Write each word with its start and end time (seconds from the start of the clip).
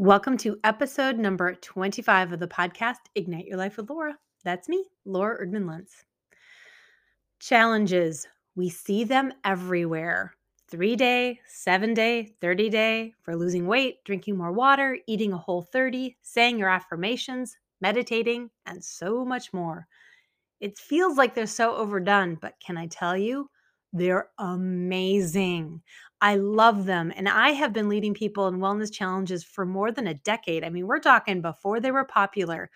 Welcome 0.00 0.38
to 0.38 0.58
episode 0.64 1.18
number 1.18 1.54
25 1.54 2.32
of 2.32 2.40
the 2.40 2.48
podcast 2.48 3.00
Ignite 3.16 3.44
Your 3.44 3.58
Life 3.58 3.76
with 3.76 3.90
Laura. 3.90 4.16
That's 4.44 4.66
me, 4.66 4.86
Laura 5.04 5.46
Erdman 5.46 5.66
Luntz. 5.66 6.04
Challenges. 7.38 8.26
We 8.56 8.70
see 8.70 9.04
them 9.04 9.30
everywhere. 9.44 10.34
Three 10.70 10.96
day, 10.96 11.38
seven 11.46 11.92
day, 11.92 12.32
30 12.40 12.70
day 12.70 13.12
for 13.20 13.36
losing 13.36 13.66
weight, 13.66 14.02
drinking 14.06 14.38
more 14.38 14.52
water, 14.52 14.96
eating 15.06 15.34
a 15.34 15.36
whole 15.36 15.60
30, 15.60 16.16
saying 16.22 16.58
your 16.58 16.70
affirmations, 16.70 17.58
meditating, 17.82 18.48
and 18.64 18.82
so 18.82 19.22
much 19.22 19.52
more. 19.52 19.86
It 20.60 20.78
feels 20.78 21.18
like 21.18 21.34
they're 21.34 21.46
so 21.46 21.76
overdone, 21.76 22.36
but 22.36 22.54
can 22.58 22.78
I 22.78 22.86
tell 22.86 23.18
you? 23.18 23.50
They're 23.92 24.28
amazing. 24.38 25.82
I 26.20 26.36
love 26.36 26.86
them. 26.86 27.12
And 27.16 27.28
I 27.28 27.50
have 27.50 27.72
been 27.72 27.88
leading 27.88 28.14
people 28.14 28.46
in 28.46 28.58
wellness 28.58 28.92
challenges 28.92 29.42
for 29.42 29.64
more 29.64 29.90
than 29.90 30.06
a 30.06 30.14
decade. 30.14 30.64
I 30.64 30.70
mean, 30.70 30.86
we're 30.86 31.00
talking 31.00 31.40
before 31.40 31.80
they 31.80 31.90
were 31.90 32.04
popular. 32.04 32.70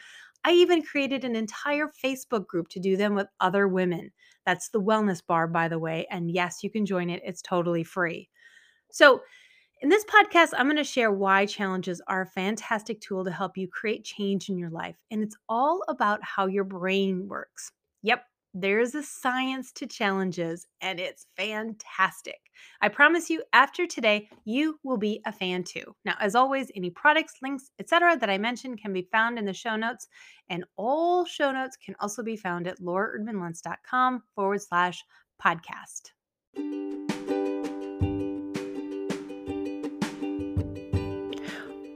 I 0.44 0.52
even 0.52 0.82
created 0.82 1.24
an 1.24 1.36
entire 1.36 1.88
Facebook 1.88 2.46
group 2.46 2.68
to 2.70 2.80
do 2.80 2.96
them 2.96 3.14
with 3.14 3.28
other 3.40 3.66
women. 3.68 4.10
That's 4.44 4.68
the 4.68 4.80
Wellness 4.80 5.24
Bar, 5.26 5.48
by 5.48 5.68
the 5.68 5.78
way. 5.78 6.06
And 6.10 6.30
yes, 6.30 6.62
you 6.62 6.70
can 6.70 6.84
join 6.84 7.08
it, 7.10 7.22
it's 7.24 7.40
totally 7.40 7.84
free. 7.84 8.28
So, 8.90 9.22
in 9.82 9.90
this 9.90 10.04
podcast, 10.06 10.50
I'm 10.56 10.66
going 10.66 10.76
to 10.76 10.84
share 10.84 11.12
why 11.12 11.46
challenges 11.46 12.00
are 12.08 12.22
a 12.22 12.26
fantastic 12.26 13.00
tool 13.00 13.24
to 13.24 13.30
help 13.30 13.56
you 13.58 13.68
create 13.68 14.04
change 14.04 14.48
in 14.48 14.56
your 14.56 14.70
life. 14.70 14.96
And 15.10 15.22
it's 15.22 15.36
all 15.48 15.82
about 15.88 16.20
how 16.22 16.46
your 16.46 16.64
brain 16.64 17.28
works. 17.28 17.70
Yep, 18.02 18.24
there's 18.54 18.94
a 18.94 19.02
science 19.02 19.72
to 19.72 19.86
challenges, 19.86 20.66
and 20.80 21.00
it's 21.00 21.26
fantastic. 21.36 22.38
I 22.80 22.88
promise 22.88 23.28
you, 23.28 23.42
after 23.52 23.86
today, 23.86 24.28
you 24.44 24.78
will 24.84 24.96
be 24.96 25.20
a 25.26 25.32
fan 25.32 25.64
too. 25.64 25.94
Now, 26.04 26.14
as 26.20 26.36
always, 26.36 26.70
any 26.74 26.90
products, 26.90 27.34
links, 27.42 27.70
etc., 27.80 28.16
that 28.16 28.30
I 28.30 28.38
mentioned 28.38 28.80
can 28.80 28.92
be 28.92 29.08
found 29.10 29.38
in 29.38 29.44
the 29.44 29.52
show 29.52 29.74
notes, 29.74 30.06
and 30.48 30.64
all 30.76 31.24
show 31.24 31.50
notes 31.50 31.76
can 31.76 31.96
also 31.98 32.22
be 32.22 32.36
found 32.36 32.68
at 32.68 32.80
lauraerdmanluntz.com 32.80 34.22
forward 34.34 34.62
slash 34.62 35.04
podcast. 35.44 36.12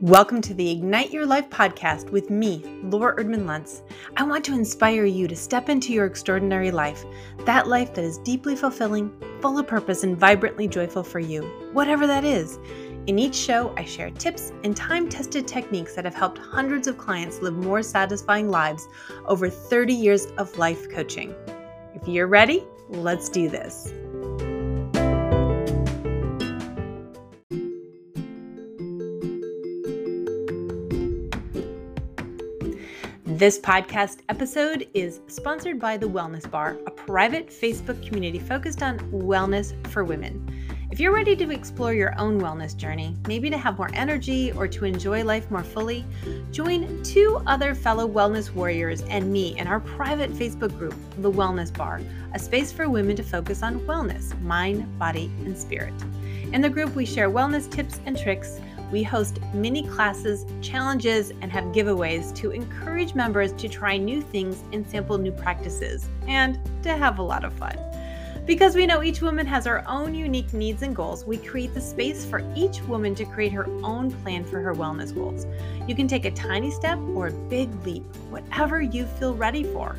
Welcome 0.08 0.40
to 0.40 0.54
the 0.54 0.70
Ignite 0.70 1.12
Your 1.12 1.26
Life 1.26 1.50
podcast 1.50 2.08
with 2.08 2.30
me, 2.30 2.62
Laura 2.84 3.22
Erdman 3.22 3.44
Luntz. 3.44 3.82
I 4.16 4.22
want 4.22 4.42
to 4.46 4.54
inspire 4.54 5.04
you 5.04 5.28
to 5.28 5.36
step 5.36 5.68
into 5.68 5.92
your 5.92 6.06
extraordinary 6.06 6.70
life, 6.70 7.04
that 7.44 7.68
life 7.68 7.92
that 7.92 8.04
is 8.06 8.16
deeply 8.16 8.56
fulfilling, 8.56 9.12
full 9.42 9.58
of 9.58 9.66
purpose, 9.66 10.04
and 10.04 10.16
vibrantly 10.16 10.66
joyful 10.66 11.02
for 11.02 11.18
you, 11.18 11.42
whatever 11.74 12.06
that 12.06 12.24
is. 12.24 12.58
In 13.06 13.18
each 13.18 13.34
show, 13.34 13.74
I 13.76 13.84
share 13.84 14.08
tips 14.12 14.50
and 14.64 14.74
time 14.74 15.10
tested 15.10 15.46
techniques 15.46 15.94
that 15.94 16.06
have 16.06 16.14
helped 16.14 16.38
hundreds 16.38 16.88
of 16.88 16.96
clients 16.96 17.42
live 17.42 17.58
more 17.58 17.82
satisfying 17.82 18.48
lives 18.48 18.88
over 19.26 19.50
30 19.50 19.92
years 19.92 20.24
of 20.38 20.56
life 20.56 20.88
coaching. 20.90 21.34
If 21.94 22.08
you're 22.08 22.28
ready, 22.28 22.64
let's 22.88 23.28
do 23.28 23.50
this. 23.50 23.92
This 33.38 33.60
podcast 33.60 34.22
episode 34.28 34.88
is 34.94 35.20
sponsored 35.28 35.78
by 35.78 35.96
The 35.96 36.08
Wellness 36.08 36.50
Bar, 36.50 36.76
a 36.88 36.90
private 36.90 37.46
Facebook 37.46 38.04
community 38.04 38.40
focused 38.40 38.82
on 38.82 38.98
wellness 39.12 39.74
for 39.92 40.02
women. 40.02 40.44
If 40.90 40.98
you're 40.98 41.14
ready 41.14 41.36
to 41.36 41.50
explore 41.52 41.94
your 41.94 42.18
own 42.18 42.40
wellness 42.40 42.76
journey, 42.76 43.14
maybe 43.28 43.48
to 43.48 43.56
have 43.56 43.78
more 43.78 43.90
energy 43.94 44.50
or 44.50 44.66
to 44.66 44.84
enjoy 44.84 45.22
life 45.22 45.48
more 45.52 45.62
fully, 45.62 46.04
join 46.50 47.00
two 47.04 47.40
other 47.46 47.76
fellow 47.76 48.08
wellness 48.08 48.52
warriors 48.52 49.02
and 49.02 49.32
me 49.32 49.56
in 49.56 49.68
our 49.68 49.78
private 49.78 50.32
Facebook 50.32 50.76
group, 50.76 50.96
The 51.18 51.30
Wellness 51.30 51.72
Bar, 51.72 52.00
a 52.34 52.40
space 52.40 52.72
for 52.72 52.90
women 52.90 53.14
to 53.14 53.22
focus 53.22 53.62
on 53.62 53.78
wellness, 53.86 54.36
mind, 54.42 54.98
body, 54.98 55.30
and 55.44 55.56
spirit. 55.56 55.94
In 56.52 56.60
the 56.60 56.68
group, 56.68 56.92
we 56.96 57.06
share 57.06 57.30
wellness 57.30 57.70
tips 57.70 58.00
and 58.04 58.18
tricks 58.18 58.60
we 58.90 59.02
host 59.02 59.37
mini 59.54 59.86
classes, 59.86 60.46
challenges, 60.60 61.30
and 61.42 61.50
have 61.50 61.64
giveaways 61.66 62.34
to 62.36 62.50
encourage 62.50 63.14
members 63.14 63.52
to 63.52 63.68
try 63.68 63.96
new 63.96 64.22
things 64.22 64.62
and 64.72 64.86
sample 64.88 65.18
new 65.18 65.32
practices, 65.32 66.08
and 66.26 66.58
to 66.82 66.96
have 66.96 67.18
a 67.18 67.22
lot 67.22 67.44
of 67.44 67.52
fun. 67.54 67.76
Because 68.48 68.74
we 68.74 68.86
know 68.86 69.02
each 69.02 69.20
woman 69.20 69.44
has 69.44 69.66
her 69.66 69.86
own 69.86 70.14
unique 70.14 70.54
needs 70.54 70.80
and 70.80 70.96
goals, 70.96 71.22
we 71.24 71.36
create 71.36 71.74
the 71.74 71.82
space 71.82 72.24
for 72.24 72.42
each 72.56 72.80
woman 72.84 73.14
to 73.16 73.26
create 73.26 73.52
her 73.52 73.66
own 73.82 74.10
plan 74.10 74.42
for 74.42 74.60
her 74.60 74.74
wellness 74.74 75.14
goals. 75.14 75.46
You 75.86 75.94
can 75.94 76.08
take 76.08 76.24
a 76.24 76.30
tiny 76.30 76.70
step 76.70 76.98
or 77.14 77.26
a 77.26 77.32
big 77.32 77.68
leap, 77.84 78.04
whatever 78.30 78.80
you 78.80 79.04
feel 79.04 79.34
ready 79.34 79.64
for. 79.64 79.96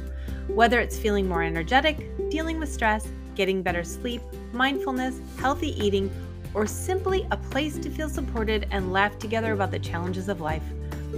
Whether 0.48 0.80
it's 0.80 0.98
feeling 0.98 1.28
more 1.28 1.44
energetic, 1.44 2.10
dealing 2.32 2.60
with 2.60 2.74
stress, 2.74 3.08
getting 3.36 3.62
better 3.62 3.84
sleep, 3.84 4.24
mindfulness, 4.52 5.22
healthy 5.38 5.80
eating, 5.80 6.10
or 6.54 6.68
simply 6.68 7.28
a 7.32 7.38
place 7.38 7.78
to 7.78 7.90
feel 7.90 8.10
supported 8.10 8.68
and 8.72 8.92
laugh 8.94 9.18
together 9.20 9.54
about 9.54 9.72
the 9.72 9.80
challenges 9.80 10.30
of 10.30 10.42
life. 10.42 10.64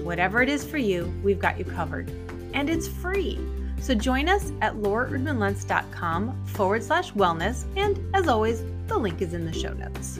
Whatever 0.03 0.41
it 0.41 0.49
is 0.49 0.63
for 0.63 0.77
you, 0.77 1.13
we've 1.23 1.39
got 1.39 1.57
you 1.57 1.65
covered. 1.65 2.09
And 2.53 2.69
it's 2.69 2.87
free. 2.87 3.39
So 3.79 3.95
join 3.95 4.29
us 4.29 4.51
at 4.61 4.75
lauraerdmanluntz.com 4.75 6.45
forward 6.45 6.83
slash 6.83 7.11
wellness. 7.13 7.65
And 7.75 7.99
as 8.15 8.27
always, 8.27 8.63
the 8.87 8.97
link 8.97 9.21
is 9.21 9.33
in 9.33 9.45
the 9.45 9.53
show 9.53 9.73
notes. 9.73 10.19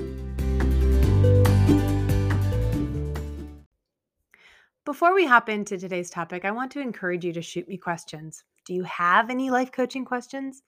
Before 4.84 5.14
we 5.14 5.26
hop 5.26 5.48
into 5.48 5.78
today's 5.78 6.10
topic, 6.10 6.44
I 6.44 6.52
want 6.52 6.72
to 6.72 6.82
encourage 6.82 7.24
you 7.24 7.34
to 7.34 7.42
shoot 7.42 7.68
me 7.68 7.78
questions. 7.78 8.44
Do 8.66 8.74
you 8.74 8.84
have 8.84 9.30
any 9.30 9.52
life 9.52 9.72
coaching 9.72 10.06
questions? 10.06 10.64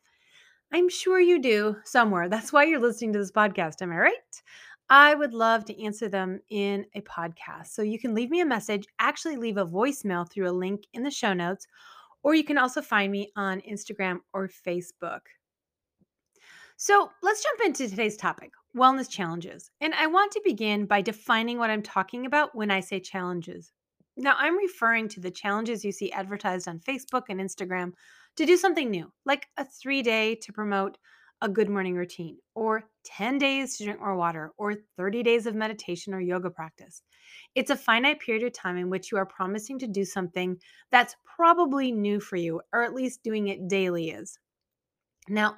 I'm 0.74 0.90
sure 0.90 1.20
you 1.20 1.40
do 1.40 1.76
somewhere. 1.84 2.28
That's 2.28 2.52
why 2.52 2.64
you're 2.64 2.80
listening 2.80 3.14
to 3.14 3.20
this 3.20 3.32
podcast. 3.32 3.84
Am 3.84 3.92
I 3.92 3.98
right? 3.98 4.42
I 4.90 5.14
would 5.14 5.36
love 5.36 5.66
to 5.66 5.84
answer 5.84 6.10
them 6.10 6.40
in 6.50 6.88
a 6.96 7.02
podcast. 7.02 7.68
So 7.68 7.84
you 7.84 8.00
can 8.00 8.16
leave 8.16 8.32
me 8.32 8.42
a 8.42 8.46
message, 8.46 8.88
actually, 8.98 9.36
leave 9.36 9.58
a 9.58 9.68
voicemail 9.68 10.28
through 10.28 10.50
a 10.50 10.52
link 10.52 10.88
in 10.94 11.04
the 11.04 11.12
show 11.12 11.32
notes, 11.32 11.68
or 12.24 12.34
you 12.34 12.44
can 12.44 12.58
also 12.58 12.82
find 12.82 13.12
me 13.12 13.32
on 13.36 13.62
Instagram 13.62 14.22
or 14.34 14.48
Facebook. 14.48 15.20
So 16.76 17.12
let's 17.22 17.44
jump 17.44 17.62
into 17.66 17.88
today's 17.88 18.18
topic 18.18 18.52
wellness 18.76 19.08
challenges. 19.08 19.70
And 19.80 19.94
I 19.94 20.08
want 20.08 20.32
to 20.32 20.42
begin 20.44 20.88
by 20.88 21.04
defining 21.04 21.60
what 21.60 21.70
I'm 21.70 21.84
talking 21.84 22.26
about 22.26 22.56
when 22.56 22.72
I 22.72 22.80
say 22.80 23.00
challenges. 23.00 23.72
Now, 24.18 24.36
I'm 24.40 24.58
referring 24.58 25.08
to 25.10 25.20
the 25.20 25.30
challenges 25.30 25.86
you 25.86 25.92
see 25.92 26.12
advertised 26.12 26.68
on 26.68 26.80
Facebook 26.80 27.26
and 27.30 27.40
Instagram 27.40 27.92
to 28.38 28.46
do 28.46 28.58
something 28.58 28.90
new, 28.90 29.12
like 29.26 29.48
a 29.58 29.66
three 29.66 30.02
day 30.02 30.36
to 30.36 30.54
promote 30.54 30.98
a 31.42 31.50
good 31.50 31.70
morning 31.70 31.96
routine, 31.96 32.38
or 32.56 32.90
10 33.04 33.38
days 33.38 33.78
to 33.78 33.84
drink 33.84 34.00
more 34.00 34.16
water, 34.16 34.52
or 34.58 34.76
30 34.98 35.24
days 35.24 35.46
of 35.46 35.56
meditation 35.56 36.14
or 36.14 36.22
yoga 36.22 36.50
practice. 36.50 37.02
It's 37.54 37.70
a 37.70 37.76
finite 37.76 38.22
period 38.22 38.46
of 38.46 38.54
time 38.54 38.78
in 38.78 38.90
which 38.90 39.12
you 39.12 39.18
are 39.18 39.26
promising 39.26 39.78
to 39.80 39.88
do 39.88 40.06
something 40.06 40.58
that's 40.90 41.18
probably 41.26 41.92
new 41.92 42.22
for 42.22 42.38
you, 42.38 42.62
or 42.72 42.84
at 42.84 42.94
least 42.94 43.24
doing 43.24 43.50
it 43.50 43.68
daily 43.68 44.12
is. 44.12 44.40
Now, 45.28 45.58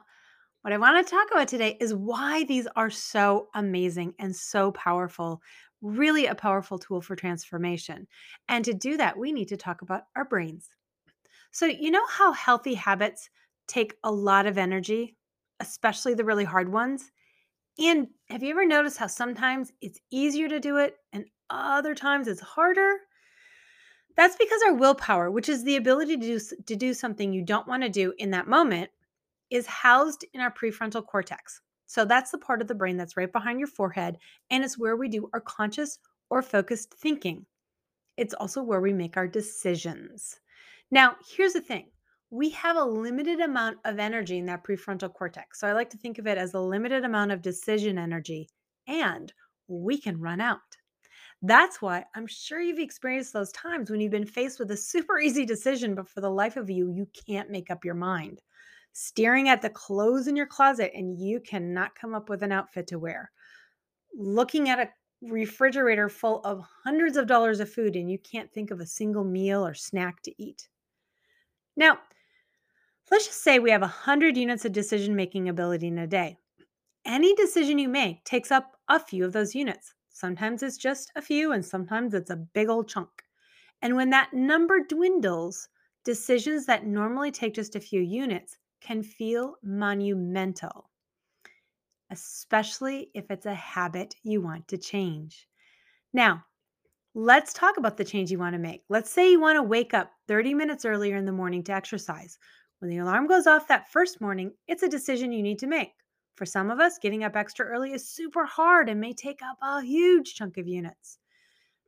what 0.63 0.73
I 0.73 0.79
want 0.79 1.05
to 1.05 1.11
talk 1.11 1.27
about 1.31 1.47
today 1.47 1.77
is 1.79 1.93
why 1.93 2.43
these 2.45 2.67
are 2.75 2.89
so 2.89 3.49
amazing 3.53 4.15
and 4.17 4.35
so 4.35 4.71
powerful, 4.71 5.39
really 5.83 6.25
a 6.25 6.33
powerful 6.33 6.79
tool 6.79 7.01
for 7.01 7.15
transformation. 7.15 8.07
And 8.49 8.65
to 8.65 8.73
do 8.73 8.97
that, 8.97 9.19
we 9.19 9.31
need 9.31 9.49
to 9.49 9.57
talk 9.57 9.83
about 9.83 10.05
our 10.15 10.25
brains. 10.25 10.69
So, 11.55 11.67
you 11.67 11.89
know 11.89 12.05
how 12.05 12.33
healthy 12.33 12.73
habits 12.73 13.29
take 13.65 13.95
a 14.03 14.11
lot 14.11 14.45
of 14.45 14.57
energy, 14.57 15.15
especially 15.61 16.13
the 16.13 16.25
really 16.25 16.43
hard 16.43 16.67
ones? 16.67 17.09
And 17.79 18.09
have 18.27 18.43
you 18.43 18.49
ever 18.49 18.65
noticed 18.65 18.97
how 18.97 19.07
sometimes 19.07 19.71
it's 19.79 20.01
easier 20.11 20.49
to 20.49 20.59
do 20.59 20.75
it 20.75 20.97
and 21.13 21.23
other 21.49 21.95
times 21.95 22.27
it's 22.27 22.41
harder? 22.41 22.97
That's 24.17 24.35
because 24.35 24.63
our 24.63 24.73
willpower, 24.73 25.31
which 25.31 25.47
is 25.47 25.63
the 25.63 25.77
ability 25.77 26.17
to 26.17 26.37
do, 26.37 26.39
to 26.65 26.75
do 26.75 26.93
something 26.93 27.31
you 27.31 27.41
don't 27.41 27.69
want 27.69 27.83
to 27.83 27.89
do 27.89 28.13
in 28.17 28.31
that 28.31 28.49
moment, 28.49 28.89
is 29.49 29.65
housed 29.65 30.25
in 30.33 30.41
our 30.41 30.51
prefrontal 30.51 31.07
cortex. 31.07 31.61
So 31.85 32.03
that's 32.03 32.31
the 32.31 32.37
part 32.37 32.61
of 32.61 32.67
the 32.67 32.75
brain 32.75 32.97
that's 32.97 33.15
right 33.15 33.31
behind 33.31 33.61
your 33.61 33.69
forehead, 33.69 34.17
and 34.49 34.61
it's 34.61 34.77
where 34.77 34.97
we 34.97 35.07
do 35.07 35.29
our 35.31 35.39
conscious 35.39 35.99
or 36.29 36.41
focused 36.41 36.93
thinking. 36.95 37.45
It's 38.17 38.33
also 38.33 38.61
where 38.61 38.81
we 38.81 38.91
make 38.91 39.15
our 39.15 39.27
decisions. 39.29 40.37
Now, 40.95 41.17
here's 41.35 41.51
the 41.51 41.59
thing 41.59 41.89
we 42.29 42.51
have 42.51 42.77
a 42.77 42.85
limited 42.85 43.41
amount 43.41 43.79
of 43.83 43.99
energy 43.99 44.37
in 44.37 44.45
that 44.45 44.63
prefrontal 44.63 45.13
cortex. 45.13 45.59
So 45.59 45.67
I 45.67 45.73
like 45.73 45.89
to 45.89 45.97
think 45.97 46.19
of 46.19 46.25
it 46.25 46.37
as 46.37 46.53
a 46.53 46.59
limited 46.61 47.03
amount 47.03 47.33
of 47.33 47.41
decision 47.41 47.97
energy, 47.97 48.47
and 48.87 49.33
we 49.67 49.99
can 49.99 50.21
run 50.21 50.39
out. 50.39 50.61
That's 51.41 51.81
why 51.81 52.05
I'm 52.15 52.27
sure 52.27 52.61
you've 52.61 52.79
experienced 52.79 53.33
those 53.33 53.51
times 53.51 53.91
when 53.91 53.99
you've 53.99 54.13
been 54.13 54.25
faced 54.25 54.57
with 54.57 54.71
a 54.71 54.77
super 54.77 55.19
easy 55.19 55.45
decision, 55.45 55.95
but 55.95 56.07
for 56.07 56.21
the 56.21 56.29
life 56.29 56.55
of 56.55 56.69
you, 56.69 56.89
you 56.89 57.09
can't 57.27 57.51
make 57.51 57.69
up 57.69 57.83
your 57.83 57.93
mind. 57.93 58.41
Staring 58.93 59.49
at 59.49 59.61
the 59.61 59.69
clothes 59.69 60.29
in 60.29 60.37
your 60.37 60.47
closet 60.47 60.93
and 60.95 61.19
you 61.19 61.41
cannot 61.41 61.95
come 61.95 62.15
up 62.15 62.29
with 62.29 62.41
an 62.41 62.53
outfit 62.53 62.87
to 62.87 62.99
wear. 62.99 63.31
Looking 64.17 64.69
at 64.69 64.79
a 64.79 64.89
refrigerator 65.21 66.07
full 66.07 66.39
of 66.45 66.65
hundreds 66.85 67.17
of 67.17 67.27
dollars 67.27 67.59
of 67.59 67.69
food 67.69 67.97
and 67.97 68.09
you 68.09 68.17
can't 68.17 68.53
think 68.53 68.71
of 68.71 68.79
a 68.79 68.85
single 68.85 69.25
meal 69.25 69.67
or 69.67 69.73
snack 69.73 70.21
to 70.21 70.31
eat. 70.41 70.69
Now, 71.75 71.99
let's 73.11 73.25
just 73.25 73.43
say 73.43 73.59
we 73.59 73.71
have 73.71 73.81
100 73.81 74.37
units 74.37 74.65
of 74.65 74.71
decision 74.71 75.15
making 75.15 75.49
ability 75.49 75.87
in 75.87 75.97
a 75.97 76.07
day. 76.07 76.37
Any 77.05 77.35
decision 77.35 77.79
you 77.79 77.89
make 77.89 78.23
takes 78.25 78.51
up 78.51 78.77
a 78.89 78.99
few 78.99 79.25
of 79.25 79.33
those 79.33 79.55
units. 79.55 79.93
Sometimes 80.09 80.63
it's 80.63 80.77
just 80.77 81.11
a 81.15 81.21
few, 81.21 81.51
and 81.51 81.65
sometimes 81.65 82.13
it's 82.13 82.29
a 82.29 82.35
big 82.35 82.69
old 82.69 82.87
chunk. 82.87 83.23
And 83.81 83.95
when 83.95 84.09
that 84.11 84.33
number 84.33 84.79
dwindles, 84.79 85.69
decisions 86.03 86.65
that 86.67 86.85
normally 86.85 87.31
take 87.31 87.53
just 87.53 87.75
a 87.75 87.81
few 87.81 88.01
units 88.01 88.57
can 88.81 89.03
feel 89.03 89.55
monumental 89.63 90.89
especially 92.11 93.09
if 93.13 93.29
it's 93.29 93.45
a 93.45 93.53
habit 93.53 94.15
you 94.23 94.41
want 94.41 94.67
to 94.67 94.77
change. 94.77 95.47
Now, 96.13 96.45
let's 97.17 97.53
talk 97.53 97.77
about 97.77 97.95
the 97.95 98.03
change 98.03 98.29
you 98.29 98.37
want 98.37 98.53
to 98.53 98.59
make. 98.59 98.83
Let's 98.89 99.09
say 99.09 99.31
you 99.31 99.39
want 99.39 99.55
to 99.55 99.63
wake 99.63 99.93
up 99.93 100.11
30 100.27 100.53
minutes 100.53 100.83
earlier 100.83 101.15
in 101.15 101.23
the 101.23 101.31
morning 101.31 101.63
to 101.63 101.71
exercise. 101.71 102.37
When 102.79 102.91
the 102.91 102.97
alarm 102.97 103.27
goes 103.27 103.47
off 103.47 103.69
that 103.69 103.89
first 103.89 104.19
morning, 104.19 104.51
it's 104.67 104.83
a 104.83 104.89
decision 104.89 105.31
you 105.31 105.41
need 105.41 105.59
to 105.59 105.67
make. 105.67 105.93
For 106.35 106.45
some 106.45 106.69
of 106.69 106.81
us, 106.81 106.99
getting 107.01 107.23
up 107.23 107.37
extra 107.37 107.65
early 107.65 107.93
is 107.93 108.09
super 108.09 108.45
hard 108.45 108.89
and 108.89 108.99
may 108.99 109.13
take 109.13 109.39
up 109.41 109.57
a 109.61 109.81
huge 109.81 110.35
chunk 110.35 110.57
of 110.57 110.67
units. 110.67 111.17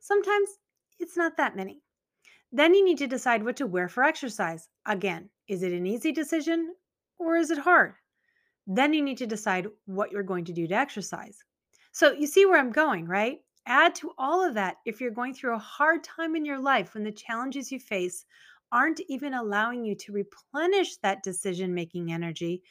Sometimes 0.00 0.48
it's 0.98 1.16
not 1.16 1.36
that 1.36 1.54
many. 1.54 1.82
Then 2.50 2.74
you 2.74 2.82
need 2.82 2.96
to 2.98 3.06
decide 3.06 3.44
what 3.44 3.56
to 3.56 3.66
wear 3.66 3.90
for 3.90 4.04
exercise. 4.04 4.70
Again, 4.86 5.28
is 5.46 5.62
it 5.62 5.72
an 5.72 5.86
easy 5.86 6.10
decision 6.10 6.74
or 7.18 7.36
is 7.36 7.50
it 7.50 7.58
hard? 7.58 7.92
Then 8.66 8.94
you 8.94 9.02
need 9.02 9.18
to 9.18 9.26
decide 9.26 9.66
what 9.84 10.10
you're 10.10 10.22
going 10.22 10.46
to 10.46 10.54
do 10.54 10.66
to 10.68 10.74
exercise. 10.74 11.36
So 11.92 12.12
you 12.12 12.26
see 12.26 12.46
where 12.46 12.58
I'm 12.58 12.72
going, 12.72 13.04
right? 13.04 13.40
Add 13.70 13.94
to 13.96 14.12
all 14.16 14.42
of 14.42 14.54
that 14.54 14.78
if 14.86 14.98
you're 14.98 15.10
going 15.10 15.34
through 15.34 15.54
a 15.54 15.58
hard 15.58 16.02
time 16.02 16.34
in 16.34 16.46
your 16.46 16.58
life 16.58 16.94
when 16.94 17.04
the 17.04 17.12
challenges 17.12 17.70
you 17.70 17.78
face 17.78 18.24
aren't 18.72 19.02
even 19.08 19.34
allowing 19.34 19.84
you 19.84 19.94
to 19.96 20.12
replenish 20.12 20.96
that 20.96 21.22
decision 21.22 21.74
making 21.74 22.10
energy, 22.10 22.62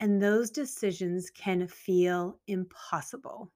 and 0.00 0.20
those 0.20 0.50
decisions 0.50 1.30
can 1.30 1.68
feel 1.68 2.40
impossible. 2.48 3.52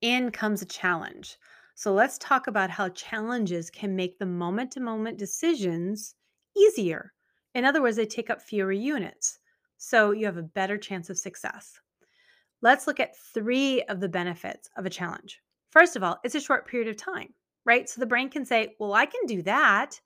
In 0.00 0.30
comes 0.30 0.62
a 0.62 0.66
challenge. 0.66 1.36
So 1.74 1.92
let's 1.92 2.18
talk 2.18 2.46
about 2.46 2.70
how 2.70 2.90
challenges 2.90 3.68
can 3.68 3.96
make 3.96 4.16
the 4.20 4.26
moment 4.26 4.70
to 4.72 4.80
moment 4.80 5.18
decisions 5.18 6.14
easier. 6.56 7.12
In 7.56 7.64
other 7.64 7.82
words, 7.82 7.96
they 7.96 8.06
take 8.06 8.30
up 8.30 8.40
fewer 8.40 8.70
units 8.70 9.40
so 9.76 10.12
you 10.12 10.26
have 10.26 10.36
a 10.36 10.42
better 10.42 10.78
chance 10.78 11.10
of 11.10 11.18
success. 11.18 11.80
Let's 12.62 12.86
look 12.86 13.00
at 13.00 13.16
three 13.16 13.82
of 13.82 13.98
the 13.98 14.08
benefits 14.08 14.70
of 14.76 14.86
a 14.86 14.90
challenge. 14.90 15.40
First 15.70 15.96
of 15.96 16.02
all, 16.02 16.18
it's 16.24 16.34
a 16.34 16.40
short 16.40 16.66
period 16.66 16.88
of 16.88 16.96
time, 16.96 17.34
right? 17.64 17.88
So 17.88 18.00
the 18.00 18.06
brain 18.06 18.30
can 18.30 18.44
say, 18.44 18.74
well, 18.78 18.94
I 18.94 19.06
can 19.06 19.26
do 19.26 19.42
that. 19.42 20.00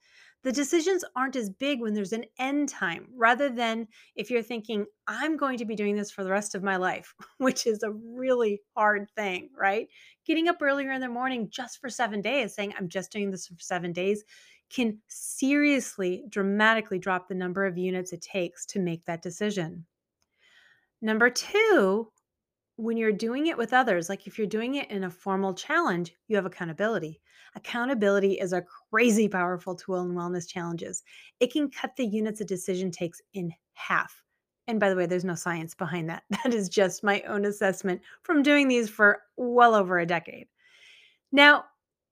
The 0.45 0.53
decisions 0.53 1.05
aren't 1.15 1.37
as 1.37 1.51
big 1.51 1.81
when 1.81 1.95
there's 1.95 2.13
an 2.13 2.25
end 2.37 2.69
time, 2.69 3.07
rather 3.15 3.49
than 3.49 3.87
if 4.17 4.29
you're 4.29 4.43
thinking, 4.43 4.87
I'm 5.07 5.37
going 5.37 5.57
to 5.59 5.65
be 5.65 5.77
doing 5.77 5.95
this 5.95 6.11
for 6.11 6.25
the 6.25 6.33
rest 6.33 6.57
of 6.57 6.65
my 6.65 6.77
life, 6.77 7.15
which 7.39 7.67
is 7.67 7.83
a 7.85 7.93
really 7.93 8.61
hard 8.77 9.09
thing, 9.17 9.51
right? 9.57 9.87
Getting 10.27 10.49
up 10.49 10.61
earlier 10.61 10.91
in 10.91 11.01
the 11.01 11.09
morning 11.09 11.49
just 11.49 11.81
for 11.81 11.89
seven 11.89 12.21
days, 12.21 12.55
saying, 12.55 12.75
I'm 12.77 12.89
just 12.89 13.13
doing 13.13 13.31
this 13.31 13.47
for 13.47 13.55
seven 13.61 13.93
days, 13.93 14.25
can 14.69 14.99
seriously, 15.07 16.25
dramatically 16.29 16.99
drop 16.99 17.29
the 17.29 17.35
number 17.35 17.65
of 17.65 17.79
units 17.79 18.13
it 18.13 18.23
takes 18.23 18.67
to 18.67 18.81
make 18.81 19.05
that 19.05 19.23
decision. 19.23 19.87
Number 21.01 21.31
two, 21.31 22.11
when 22.77 22.97
you're 22.97 23.13
doing 23.13 23.47
it 23.47 23.59
with 23.59 23.73
others, 23.73 24.09
like 24.09 24.27
if 24.27 24.39
you're 24.39 24.47
doing 24.47 24.77
it 24.77 24.91
in 24.91 25.05
a 25.05 25.11
formal 25.11 25.55
challenge, 25.55 26.15
you 26.29 26.37
have 26.37 26.47
accountability. 26.47 27.21
Accountability 27.55 28.35
is 28.35 28.53
a 28.53 28.65
crazy 28.91 29.29
powerful 29.29 29.75
tool 29.75 30.01
in 30.01 30.13
wellness 30.13 30.49
challenges. 30.49 31.03
It 31.39 31.53
can 31.53 31.71
cut 31.71 31.95
the 31.97 32.07
units 32.07 32.41
a 32.41 32.45
decision 32.45 32.91
takes 32.91 33.21
in 33.35 33.53
half. 33.75 34.23
And 34.69 34.81
by 34.81 34.89
the 34.89 34.97
way, 34.97 35.07
there's 35.07 35.25
no 35.25 35.35
science 35.35 35.75
behind 35.75 36.09
that. 36.09 36.23
That 36.45 36.55
is 36.55 36.69
just 36.69 37.05
my 37.05 37.21
own 37.23 37.45
assessment 37.45 38.01
from 38.23 38.43
doing 38.43 38.69
these 38.69 38.89
for 38.89 39.23
well 39.37 39.75
over 39.75 39.99
a 39.99 40.07
decade. 40.07 40.49
Now, 41.31 41.65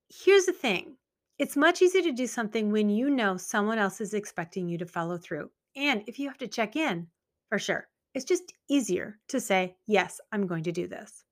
here's 0.09 0.47
the 0.47 0.53
thing 0.53 0.97
it's 1.39 1.57
much 1.57 1.81
easier 1.81 2.03
to 2.03 2.13
do 2.13 2.27
something 2.27 2.71
when 2.71 2.91
you 2.91 3.09
know 3.09 3.37
someone 3.39 3.79
else 3.79 4.01
is 4.01 4.13
expecting 4.13 4.69
you 4.69 4.77
to 4.79 4.87
follow 4.87 5.17
through. 5.17 5.51
And 5.75 6.03
if 6.07 6.19
you 6.19 6.29
have 6.29 6.39
to 6.39 6.49
check 6.49 6.77
in, 6.77 7.07
for 7.49 7.59
sure, 7.59 7.89
it's 8.15 8.25
just 8.25 8.53
easier 8.69 9.19
to 9.29 9.41
say, 9.41 9.77
Yes, 9.87 10.21
I'm 10.33 10.47
going 10.47 10.65
to 10.65 10.73
do 10.73 10.87
this. 10.87 11.25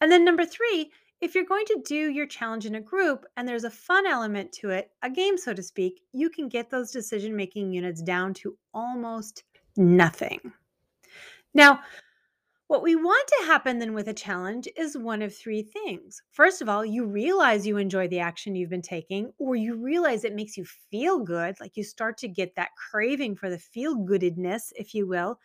And 0.00 0.10
then 0.10 0.24
number 0.24 0.44
three, 0.44 0.90
if 1.20 1.34
you're 1.34 1.44
going 1.44 1.64
to 1.66 1.82
do 1.86 2.10
your 2.10 2.26
challenge 2.26 2.66
in 2.66 2.74
a 2.74 2.80
group 2.80 3.24
and 3.36 3.48
there's 3.48 3.64
a 3.64 3.70
fun 3.70 4.06
element 4.06 4.52
to 4.52 4.70
it, 4.70 4.90
a 5.02 5.08
game, 5.08 5.38
so 5.38 5.54
to 5.54 5.62
speak, 5.62 6.02
you 6.12 6.28
can 6.28 6.48
get 6.48 6.68
those 6.68 6.90
decision 6.90 7.34
making 7.34 7.72
units 7.72 8.02
down 8.02 8.34
to 8.34 8.56
almost 8.74 9.44
nothing. 9.76 10.52
Now, 11.54 11.80
what 12.68 12.82
we 12.82 12.96
want 12.96 13.26
to 13.28 13.46
happen 13.46 13.78
then 13.78 13.94
with 13.94 14.08
a 14.08 14.12
challenge 14.12 14.68
is 14.76 14.98
one 14.98 15.22
of 15.22 15.34
three 15.34 15.62
things. 15.62 16.20
First 16.32 16.60
of 16.60 16.68
all, 16.68 16.84
you 16.84 17.06
realize 17.06 17.66
you 17.66 17.76
enjoy 17.76 18.08
the 18.08 18.18
action 18.18 18.56
you've 18.56 18.70
been 18.70 18.82
taking, 18.82 19.32
or 19.38 19.54
you 19.54 19.76
realize 19.76 20.24
it 20.24 20.34
makes 20.34 20.56
you 20.56 20.64
feel 20.90 21.20
good, 21.20 21.54
like 21.60 21.76
you 21.76 21.84
start 21.84 22.18
to 22.18 22.28
get 22.28 22.56
that 22.56 22.70
craving 22.76 23.36
for 23.36 23.48
the 23.48 23.58
feel 23.58 23.94
goodedness, 23.94 24.72
if 24.76 24.94
you 24.94 25.06
will. 25.06 25.38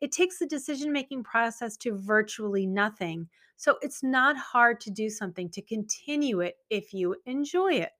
It 0.00 0.12
takes 0.12 0.38
the 0.38 0.46
decision 0.46 0.92
making 0.92 1.24
process 1.24 1.76
to 1.78 1.96
virtually 1.96 2.66
nothing. 2.66 3.28
So 3.56 3.78
it's 3.80 4.02
not 4.02 4.36
hard 4.36 4.80
to 4.80 4.90
do 4.90 5.08
something 5.08 5.48
to 5.50 5.62
continue 5.62 6.40
it 6.40 6.56
if 6.68 6.92
you 6.92 7.16
enjoy 7.24 7.74
it. 7.74 7.92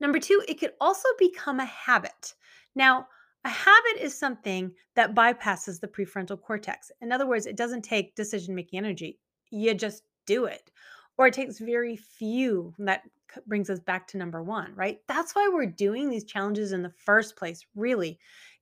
Number 0.00 0.18
two, 0.18 0.42
it 0.48 0.58
could 0.60 0.72
also 0.80 1.08
become 1.18 1.60
a 1.60 1.66
habit. 1.66 2.34
Now, 2.74 3.08
a 3.44 3.48
habit 3.48 4.00
is 4.00 4.18
something 4.18 4.72
that 4.94 5.14
bypasses 5.14 5.80
the 5.80 5.88
prefrontal 5.88 6.40
cortex. 6.40 6.90
In 7.00 7.12
other 7.12 7.26
words, 7.26 7.46
it 7.46 7.56
doesn't 7.56 7.82
take 7.82 8.14
decision 8.14 8.54
making 8.54 8.78
energy. 8.78 9.18
You 9.50 9.74
just 9.74 10.02
do 10.26 10.46
it. 10.46 10.70
Or 11.16 11.26
it 11.26 11.34
takes 11.34 11.58
very 11.58 11.96
few. 11.96 12.74
That 12.78 13.02
brings 13.46 13.70
us 13.70 13.80
back 13.80 14.06
to 14.08 14.18
number 14.18 14.42
one, 14.42 14.74
right? 14.74 15.00
That's 15.08 15.34
why 15.34 15.50
we're 15.52 15.66
doing 15.66 16.08
these 16.08 16.24
challenges 16.24 16.72
in 16.72 16.82
the 16.82 16.92
first 17.04 17.36
place, 17.36 17.64
really, 17.74 18.18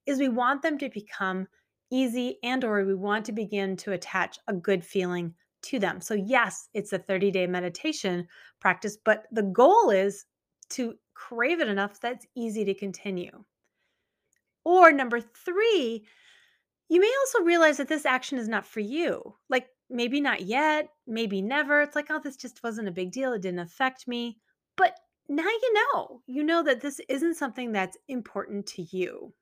is 0.07 0.19
we 0.19 0.29
want 0.29 0.63
them 0.63 0.79
to 0.79 0.89
become 0.89 1.47
easy 1.91 2.39
and 2.43 2.65
or 2.65 2.85
we 2.85 2.95
want 2.95 3.25
to 3.27 3.33
begin 3.33 3.77
to 3.79 3.93
attach 3.93 4.39
a 4.49 4.53
good 4.53 4.85
feeling 4.85 5.35
to 5.63 5.79
them. 5.79 6.01
So 6.01 6.15
yes, 6.15 6.69
it's 6.75 6.93
a 6.93 6.99
30-day 6.99 7.47
meditation 7.47 8.27
practice, 8.61 8.97
but 9.05 9.25
the 9.33 9.43
goal 9.43 9.91
is 9.91 10.25
to 10.71 10.95
crave 11.15 11.61
it 11.61 11.69
enough 11.69 12.01
that's 12.01 12.27
easy 12.35 12.65
to 12.65 12.75
continue. 12.75 13.45
Or 14.65 14.93
number 14.93 15.21
three, 15.21 16.05
you 16.89 17.01
may 17.01 17.13
also 17.21 17.45
realize 17.45 17.77
that 17.79 17.89
this 17.89 18.07
action 18.07 18.39
is 18.39 18.49
not 18.49 18.67
for 18.67 18.81
you. 18.81 19.35
Like 19.49 19.69
maybe 19.89 20.21
not 20.21 20.43
yet, 20.43 20.89
maybe 21.07 21.43
never. 21.43 21.83
It's 21.83 21.97
like, 21.97 22.07
oh, 22.11 22.21
this 22.23 22.37
just 22.37 22.63
wasn't 22.63 22.89
a 22.89 22.93
big 22.93 23.13
deal. 23.13 23.33
It 23.33 23.43
didn't 23.43 23.61
affect 23.61 24.09
me. 24.09 24.39
But 24.77 24.99
now 25.29 25.45
you 25.45 25.75
know, 25.75 26.21
you 26.27 26.45
know 26.45 26.63
that 26.63 26.81
this 26.81 27.01
isn't 27.09 27.35
something 27.35 27.73
that's 27.73 27.97
important 28.09 28.67
to 28.67 28.83
you. 28.83 29.33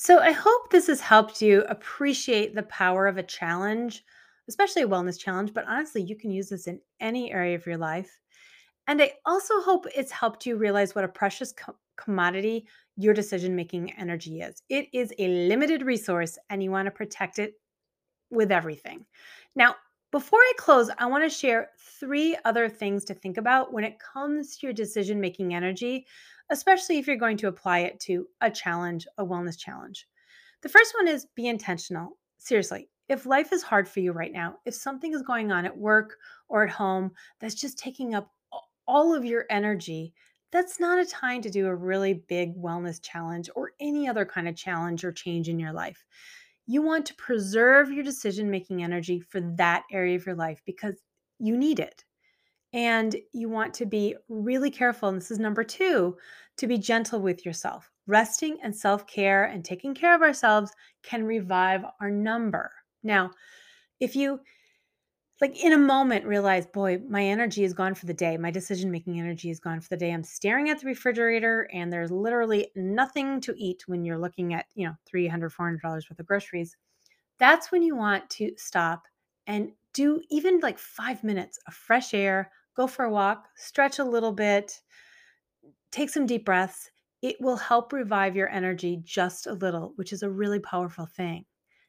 So 0.00 0.20
I 0.20 0.30
hope 0.30 0.70
this 0.70 0.86
has 0.86 1.00
helped 1.00 1.42
you 1.42 1.62
appreciate 1.62 2.54
the 2.54 2.62
power 2.62 3.08
of 3.08 3.16
a 3.16 3.22
challenge, 3.24 4.04
especially 4.48 4.82
a 4.82 4.88
wellness 4.88 5.18
challenge. 5.18 5.52
But 5.52 5.64
honestly, 5.66 6.02
you 6.02 6.14
can 6.14 6.30
use 6.30 6.50
this 6.50 6.68
in 6.68 6.80
any 7.00 7.32
area 7.32 7.56
of 7.56 7.66
your 7.66 7.78
life. 7.78 8.20
And 8.86 9.02
I 9.02 9.14
also 9.26 9.60
hope 9.60 9.86
it's 9.96 10.12
helped 10.12 10.46
you 10.46 10.56
realize 10.56 10.94
what 10.94 11.02
a 11.04 11.08
precious 11.08 11.52
co- 11.52 11.74
commodity 11.96 12.68
your 12.96 13.12
decision 13.12 13.56
making 13.56 13.92
energy 13.98 14.40
is. 14.40 14.62
It 14.68 14.86
is 14.92 15.12
a 15.18 15.48
limited 15.48 15.82
resource 15.82 16.38
and 16.48 16.62
you 16.62 16.70
want 16.70 16.86
to 16.86 16.92
protect 16.92 17.40
it 17.40 17.54
with 18.30 18.52
everything. 18.52 19.04
Now, 19.56 19.74
before 20.10 20.38
I 20.38 20.52
close, 20.58 20.90
I 20.98 21.06
want 21.06 21.24
to 21.24 21.30
share 21.30 21.70
three 22.00 22.36
other 22.44 22.68
things 22.68 23.04
to 23.06 23.14
think 23.14 23.36
about 23.36 23.72
when 23.72 23.84
it 23.84 23.98
comes 23.98 24.56
to 24.56 24.66
your 24.66 24.72
decision 24.72 25.20
making 25.20 25.54
energy, 25.54 26.06
especially 26.50 26.98
if 26.98 27.06
you're 27.06 27.16
going 27.16 27.36
to 27.38 27.48
apply 27.48 27.80
it 27.80 28.00
to 28.00 28.26
a 28.40 28.50
challenge, 28.50 29.06
a 29.18 29.24
wellness 29.24 29.58
challenge. 29.58 30.06
The 30.62 30.68
first 30.68 30.94
one 30.98 31.08
is 31.08 31.26
be 31.34 31.46
intentional. 31.46 32.18
Seriously, 32.38 32.88
if 33.08 33.26
life 33.26 33.52
is 33.52 33.62
hard 33.62 33.88
for 33.88 34.00
you 34.00 34.12
right 34.12 34.32
now, 34.32 34.56
if 34.64 34.74
something 34.74 35.14
is 35.14 35.22
going 35.22 35.50
on 35.52 35.64
at 35.64 35.76
work 35.76 36.16
or 36.48 36.64
at 36.64 36.70
home 36.70 37.12
that's 37.40 37.54
just 37.54 37.78
taking 37.78 38.14
up 38.14 38.30
all 38.86 39.14
of 39.14 39.24
your 39.24 39.44
energy, 39.50 40.12
that's 40.50 40.80
not 40.80 40.98
a 40.98 41.06
time 41.06 41.42
to 41.42 41.50
do 41.50 41.66
a 41.66 41.74
really 41.74 42.24
big 42.28 42.56
wellness 42.56 43.00
challenge 43.02 43.50
or 43.54 43.72
any 43.80 44.08
other 44.08 44.24
kind 44.24 44.48
of 44.48 44.56
challenge 44.56 45.04
or 45.04 45.12
change 45.12 45.48
in 45.48 45.58
your 45.58 45.72
life. 45.72 46.04
You 46.66 46.82
want 46.82 47.06
to 47.06 47.14
preserve 47.14 47.90
your 47.90 48.04
decision 48.04 48.50
making 48.50 48.82
energy 48.82 49.20
for 49.20 49.40
that 49.56 49.84
area 49.90 50.16
of 50.16 50.26
your 50.26 50.34
life 50.34 50.60
because 50.64 50.94
you 51.38 51.56
need 51.56 51.80
it. 51.80 52.04
And 52.72 53.16
you 53.32 53.48
want 53.48 53.72
to 53.74 53.86
be 53.86 54.14
really 54.28 54.70
careful. 54.70 55.08
And 55.08 55.18
this 55.18 55.30
is 55.30 55.38
number 55.38 55.64
two 55.64 56.16
to 56.58 56.66
be 56.66 56.76
gentle 56.78 57.20
with 57.20 57.46
yourself. 57.46 57.90
Resting 58.06 58.58
and 58.62 58.74
self 58.76 59.06
care 59.06 59.44
and 59.44 59.64
taking 59.64 59.94
care 59.94 60.14
of 60.14 60.22
ourselves 60.22 60.72
can 61.02 61.24
revive 61.24 61.84
our 62.00 62.10
number. 62.10 62.70
Now, 63.02 63.30
if 64.00 64.16
you 64.16 64.40
like 65.40 65.62
in 65.62 65.72
a 65.72 65.78
moment 65.78 66.26
realize, 66.26 66.66
boy, 66.66 67.00
my 67.08 67.24
energy 67.24 67.62
is 67.62 67.72
gone 67.72 67.94
for 67.94 68.06
the 68.06 68.14
day. 68.14 68.36
My 68.36 68.50
decision 68.50 68.90
making 68.90 69.20
energy 69.20 69.50
is 69.50 69.60
gone 69.60 69.80
for 69.80 69.88
the 69.88 69.96
day. 69.96 70.12
I'm 70.12 70.24
staring 70.24 70.68
at 70.68 70.80
the 70.80 70.86
refrigerator 70.86 71.68
and 71.72 71.92
there's 71.92 72.10
literally 72.10 72.70
nothing 72.74 73.40
to 73.42 73.54
eat 73.56 73.84
when 73.86 74.04
you're 74.04 74.18
looking 74.18 74.52
at, 74.52 74.66
you 74.74 74.86
know, 74.86 74.94
$300, 75.12 75.52
400 75.52 75.80
dollars 75.80 76.10
worth 76.10 76.18
of 76.18 76.26
groceries. 76.26 76.76
That's 77.38 77.70
when 77.70 77.82
you 77.82 77.94
want 77.94 78.28
to 78.30 78.52
stop 78.56 79.04
and 79.46 79.70
do 79.94 80.20
even 80.28 80.58
like 80.60 80.78
five 80.78 81.22
minutes 81.22 81.58
of 81.68 81.74
fresh 81.74 82.14
air, 82.14 82.50
go 82.78 82.86
for 82.86 83.04
a 83.04 83.10
walk, 83.10 83.48
stretch 83.56 83.98
a 83.98 84.04
little 84.04 84.32
bit, 84.32 84.80
take 85.90 86.08
some 86.08 86.26
deep 86.26 86.44
breaths. 86.44 86.90
It 87.20 87.36
will 87.40 87.56
help 87.56 87.92
revive 87.92 88.36
your 88.36 88.48
energy 88.48 89.00
just 89.02 89.48
a 89.48 89.52
little, 89.52 89.92
which 89.96 90.12
is 90.12 90.22
a 90.22 90.30
really 90.30 90.60
powerful 90.60 91.06
thing. 91.06 91.44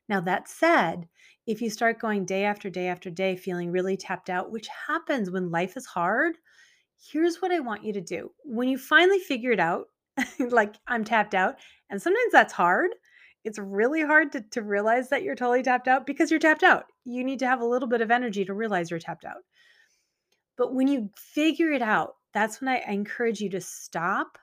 Now, 0.10 0.19
that 0.22 0.50
said, 0.50 1.08
if 1.46 1.62
you 1.62 1.69
start 1.69 2.00
going 2.00 2.25
day 2.25 2.43
after 2.43 2.72
day 2.72 2.88
after 2.88 3.12
day 3.12 3.36
feeling 3.36 3.72
really 3.72 3.96
tapped 3.96 4.31
out, 4.31 4.51
which 4.51 4.67
happens 4.88 5.29
when 5.29 5.51
life 5.51 5.77
is 5.77 5.86
hard, 5.86 6.38
here's 7.12 7.39
what 7.39 7.51
I 7.51 7.60
want 7.60 7.84
you 7.84 7.93
to 7.93 8.01
do. 8.01 8.31
When 8.43 8.67
you 8.67 8.79
finally 8.79 9.19
figure 9.19 9.51
it 9.51 9.60
out, 9.60 9.86
like 10.39 10.74
I'm 10.88 11.03
tapped 11.03 11.36
out, 11.36 11.58
and 11.91 12.01
sometimes 12.01 12.31
that's 12.31 12.53
hard. 12.53 12.89
It's 13.46 13.60
really 13.60 14.01
hard 14.01 14.31
to, 14.31 14.41
to 14.51 14.63
realize 14.63 15.10
that 15.10 15.22
you're 15.22 15.36
totally 15.36 15.62
tapped 15.62 15.88
out 15.88 16.08
because 16.08 16.31
you're 16.31 16.39
tapped 16.39 16.63
out. 16.63 16.86
You 17.05 17.24
need 17.24 17.39
to 17.39 17.48
have 17.48 17.62
a 17.62 17.65
little 17.65 17.88
bit 17.88 18.01
of 18.01 18.10
energy 18.10 18.43
to 18.46 18.53
realize 18.55 18.89
you're 18.89 19.00
tapped 19.00 19.25
out. 19.25 19.43
But 20.60 20.75
when 20.75 20.89
you 20.89 21.10
figure 21.16 21.72
it 21.72 21.82
out, 21.82 22.16
that's 22.34 22.60
when 22.60 22.68
I, 22.68 22.84
encourage 22.92 23.39
you 23.39 23.50
to 23.51 23.62
stop 23.62 24.38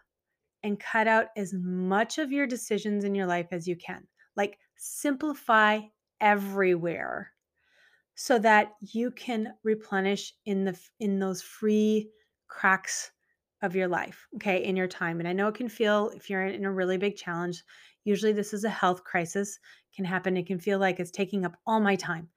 and 0.63 0.81
cut 0.81 1.07
out 1.07 1.27
as 1.37 1.53
much 1.53 2.17
of 2.17 2.33
your 2.33 2.47
decisions 2.47 3.05
in 3.05 3.15
your 3.15 3.27
life 3.27 3.49
as 3.53 3.69
you 3.69 3.77
can. 3.77 4.03
Like 4.35 4.59
simplify 4.77 5.81
everywhere 6.19 7.33
so 8.15 8.39
that 8.39 8.73
you 8.81 9.11
can 9.11 9.53
replenish 9.63 10.33
in 10.47 10.65
the 10.65 10.81
in 11.01 11.19
those 11.19 11.43
free 11.43 12.09
cracks 12.49 13.11
of 13.61 13.77
your 13.77 13.89
life 13.89 14.27
okay 14.37 14.65
in 14.65 14.77
your 14.77 14.89
time 14.89 15.19
and 15.19 15.29
i 15.29 15.33
know 15.33 15.49
it 15.49 15.55
can 15.55 15.69
feel 15.69 16.11
if 16.15 16.31
you're 16.31 16.47
in 16.47 16.65
a 16.65 16.73
really 16.73 16.97
big 16.97 17.17
challenge 17.17 17.63
usually 18.05 18.33
this 18.33 18.55
is 18.55 18.65
a 18.65 18.71
health 18.71 19.05
crisis 19.05 19.59
can 19.95 20.05
happen 20.05 20.37
it 20.37 20.47
can 20.47 20.59
feel 20.59 20.79
like 20.79 20.99
it's 20.99 21.11
taking 21.11 21.45
up 21.45 21.57
all 21.67 21.81
my 21.81 21.97
time 21.97 22.29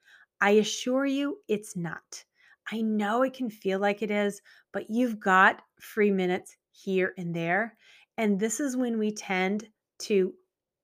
i 0.41 0.51
assure 0.51 1.05
you 1.05 1.37
it's 1.47 1.77
not 1.77 2.25
i 2.71 2.81
know 2.81 3.23
it 3.23 3.33
can 3.33 3.49
feel 3.49 3.79
like 3.79 4.01
it 4.01 4.11
is 4.11 4.41
but 4.73 4.89
you've 4.89 5.19
got 5.19 5.61
free 5.79 6.11
minutes 6.11 6.57
here 6.71 7.13
and 7.17 7.35
there 7.35 7.75
and 8.17 8.39
this 8.39 8.59
is 8.59 8.77
when 8.77 8.97
we 8.97 9.11
tend 9.11 9.67
to 9.99 10.33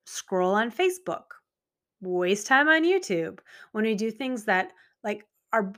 scroll 0.05 0.53
on 0.53 0.71
facebook 0.71 1.23
waste 2.01 2.47
time 2.47 2.67
on 2.67 2.83
YouTube, 2.83 3.39
when 3.71 3.83
we 3.85 3.95
do 3.95 4.11
things 4.11 4.45
that 4.45 4.71
like 5.03 5.25
are 5.53 5.73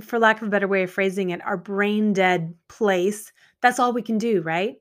for 0.00 0.18
lack 0.18 0.40
of 0.40 0.48
a 0.48 0.50
better 0.50 0.68
way 0.68 0.82
of 0.82 0.90
phrasing 0.90 1.30
it, 1.30 1.44
our 1.44 1.56
brain 1.56 2.12
dead 2.12 2.54
place, 2.68 3.32
that's 3.60 3.78
all 3.78 3.92
we 3.92 4.02
can 4.02 4.16
do, 4.16 4.40
right? 4.42 4.76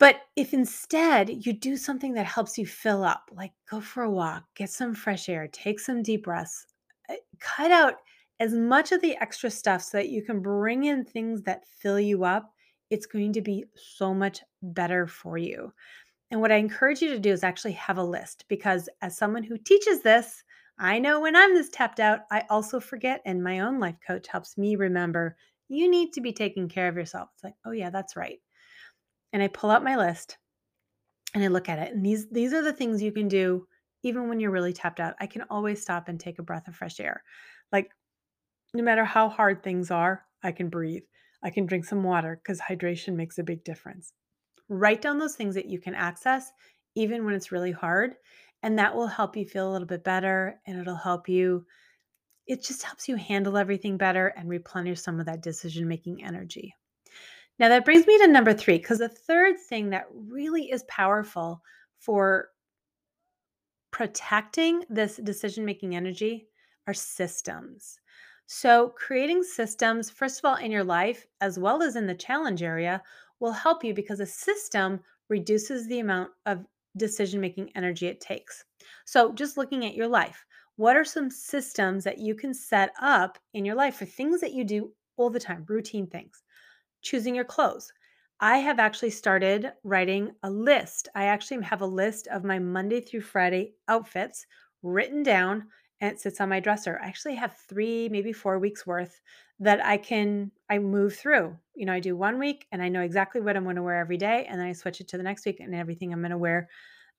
But 0.00 0.16
if 0.36 0.52
instead 0.52 1.46
you 1.46 1.52
do 1.52 1.76
something 1.76 2.14
that 2.14 2.26
helps 2.26 2.56
you 2.56 2.66
fill 2.66 3.04
up, 3.04 3.30
like 3.32 3.52
go 3.70 3.80
for 3.80 4.02
a 4.04 4.10
walk, 4.10 4.44
get 4.54 4.70
some 4.70 4.94
fresh 4.94 5.28
air, 5.28 5.48
take 5.48 5.80
some 5.80 6.02
deep 6.02 6.24
breaths, 6.24 6.66
eh, 7.08 7.16
cut 7.40 7.70
out 7.70 7.94
as 8.40 8.54
much 8.54 8.92
of 8.92 9.00
the 9.00 9.16
extra 9.16 9.50
stuff 9.50 9.82
so 9.82 9.98
that 9.98 10.08
you 10.08 10.22
can 10.22 10.40
bring 10.40 10.84
in 10.84 11.04
things 11.04 11.42
that 11.42 11.66
fill 11.66 11.98
you 11.98 12.24
up, 12.24 12.52
it's 12.90 13.06
going 13.06 13.32
to 13.32 13.42
be 13.42 13.64
so 13.76 14.14
much 14.14 14.40
better 14.62 15.06
for 15.06 15.36
you. 15.36 15.72
And 16.30 16.40
what 16.40 16.52
I 16.52 16.56
encourage 16.56 17.00
you 17.00 17.08
to 17.10 17.18
do 17.18 17.30
is 17.30 17.42
actually 17.42 17.72
have 17.72 17.98
a 17.98 18.02
list 18.02 18.44
because 18.48 18.88
as 19.02 19.16
someone 19.16 19.42
who 19.42 19.56
teaches 19.58 20.02
this, 20.02 20.42
I 20.78 20.98
know 20.98 21.20
when 21.20 21.34
I'm 21.34 21.54
this 21.54 21.70
tapped 21.70 22.00
out, 22.00 22.20
I 22.30 22.44
also 22.50 22.78
forget. 22.78 23.20
And 23.24 23.42
my 23.42 23.60
own 23.60 23.80
life 23.80 23.96
coach 24.06 24.28
helps 24.28 24.56
me 24.56 24.76
remember 24.76 25.36
you 25.68 25.90
need 25.90 26.12
to 26.12 26.20
be 26.20 26.32
taking 26.32 26.68
care 26.68 26.88
of 26.88 26.96
yourself. 26.96 27.28
It's 27.34 27.44
like, 27.44 27.54
oh, 27.66 27.72
yeah, 27.72 27.90
that's 27.90 28.16
right. 28.16 28.38
And 29.32 29.42
I 29.42 29.48
pull 29.48 29.70
out 29.70 29.84
my 29.84 29.96
list 29.96 30.38
and 31.34 31.42
I 31.42 31.48
look 31.48 31.68
at 31.68 31.78
it. 31.78 31.92
And 31.92 32.04
these, 32.04 32.28
these 32.30 32.52
are 32.52 32.62
the 32.62 32.72
things 32.72 33.02
you 33.02 33.12
can 33.12 33.28
do 33.28 33.66
even 34.02 34.28
when 34.28 34.38
you're 34.38 34.50
really 34.50 34.72
tapped 34.72 35.00
out. 35.00 35.14
I 35.20 35.26
can 35.26 35.42
always 35.50 35.82
stop 35.82 36.08
and 36.08 36.18
take 36.18 36.38
a 36.38 36.44
breath 36.44 36.68
of 36.68 36.76
fresh 36.76 37.00
air. 37.00 37.22
Like, 37.72 37.90
no 38.74 38.82
matter 38.82 39.04
how 39.04 39.28
hard 39.28 39.62
things 39.62 39.90
are, 39.90 40.24
I 40.42 40.52
can 40.52 40.68
breathe. 40.68 41.02
I 41.42 41.50
can 41.50 41.66
drink 41.66 41.84
some 41.84 42.02
water 42.02 42.40
because 42.42 42.60
hydration 42.60 43.14
makes 43.14 43.38
a 43.38 43.44
big 43.44 43.64
difference. 43.64 44.12
Write 44.68 45.02
down 45.02 45.18
those 45.18 45.36
things 45.36 45.54
that 45.54 45.66
you 45.66 45.80
can 45.80 45.94
access, 45.94 46.50
even 46.94 47.24
when 47.24 47.34
it's 47.34 47.52
really 47.52 47.72
hard. 47.72 48.14
And 48.62 48.78
that 48.78 48.94
will 48.94 49.06
help 49.06 49.36
you 49.36 49.46
feel 49.46 49.70
a 49.70 49.72
little 49.72 49.86
bit 49.86 50.04
better 50.04 50.60
and 50.66 50.78
it'll 50.80 50.96
help 50.96 51.28
you. 51.28 51.64
It 52.46 52.64
just 52.64 52.82
helps 52.82 53.08
you 53.08 53.16
handle 53.16 53.56
everything 53.56 53.96
better 53.96 54.28
and 54.28 54.48
replenish 54.48 55.00
some 55.00 55.20
of 55.20 55.26
that 55.26 55.42
decision 55.42 55.86
making 55.86 56.24
energy. 56.24 56.74
Now, 57.58 57.68
that 57.68 57.84
brings 57.84 58.06
me 58.06 58.18
to 58.18 58.28
number 58.28 58.54
three, 58.54 58.78
because 58.78 58.98
the 58.98 59.08
third 59.08 59.56
thing 59.68 59.90
that 59.90 60.06
really 60.12 60.70
is 60.70 60.84
powerful 60.84 61.62
for 61.98 62.48
protecting 63.90 64.84
this 64.88 65.16
decision 65.16 65.64
making 65.64 65.96
energy 65.96 66.48
are 66.86 66.94
systems. 66.94 67.98
So, 68.50 68.88
creating 68.96 69.42
systems, 69.42 70.08
first 70.08 70.38
of 70.38 70.44
all, 70.46 70.56
in 70.56 70.70
your 70.70 70.82
life, 70.82 71.26
as 71.40 71.58
well 71.58 71.82
as 71.82 71.96
in 71.96 72.06
the 72.06 72.14
challenge 72.14 72.62
area, 72.62 73.02
will 73.40 73.52
help 73.52 73.84
you 73.84 73.92
because 73.92 74.20
a 74.20 74.26
system 74.26 75.04
reduces 75.28 75.86
the 75.86 76.00
amount 76.00 76.32
of 76.46 76.66
decision 76.96 77.42
making 77.42 77.70
energy 77.76 78.06
it 78.06 78.22
takes. 78.22 78.64
So, 79.04 79.32
just 79.34 79.58
looking 79.58 79.84
at 79.84 79.94
your 79.94 80.08
life, 80.08 80.46
what 80.76 80.96
are 80.96 81.04
some 81.04 81.30
systems 81.30 82.04
that 82.04 82.18
you 82.18 82.34
can 82.34 82.54
set 82.54 82.92
up 83.02 83.38
in 83.52 83.66
your 83.66 83.74
life 83.74 83.96
for 83.96 84.06
things 84.06 84.40
that 84.40 84.54
you 84.54 84.64
do 84.64 84.94
all 85.18 85.28
the 85.28 85.38
time, 85.38 85.66
routine 85.68 86.06
things? 86.06 86.42
Choosing 87.02 87.34
your 87.34 87.44
clothes. 87.44 87.92
I 88.40 88.58
have 88.58 88.78
actually 88.78 89.10
started 89.10 89.72
writing 89.84 90.32
a 90.42 90.50
list. 90.50 91.08
I 91.14 91.24
actually 91.24 91.62
have 91.64 91.82
a 91.82 91.86
list 91.86 92.28
of 92.28 92.44
my 92.44 92.58
Monday 92.58 93.02
through 93.02 93.20
Friday 93.20 93.74
outfits 93.88 94.46
written 94.82 95.22
down 95.22 95.68
and 96.00 96.12
it 96.12 96.20
sits 96.20 96.40
on 96.40 96.48
my 96.48 96.60
dresser. 96.60 97.00
I 97.02 97.08
actually 97.08 97.34
have 97.36 97.56
three, 97.68 98.08
maybe 98.08 98.32
four 98.32 98.58
weeks 98.58 98.86
worth 98.86 99.20
that 99.60 99.84
I 99.84 99.96
can 99.96 100.52
I 100.70 100.78
move 100.78 101.16
through. 101.16 101.56
You 101.74 101.86
know, 101.86 101.92
I 101.92 102.00
do 102.00 102.16
one 102.16 102.38
week 102.38 102.66
and 102.70 102.82
I 102.82 102.88
know 102.88 103.02
exactly 103.02 103.40
what 103.40 103.56
I'm 103.56 103.64
going 103.64 103.76
to 103.76 103.82
wear 103.82 103.98
every 103.98 104.16
day, 104.16 104.46
and 104.48 104.60
then 104.60 104.66
I 104.66 104.72
switch 104.72 105.00
it 105.00 105.08
to 105.08 105.16
the 105.16 105.22
next 105.22 105.44
week 105.44 105.60
and 105.60 105.74
everything 105.74 106.12
I'm 106.12 106.20
going 106.20 106.30
to 106.30 106.38
wear 106.38 106.68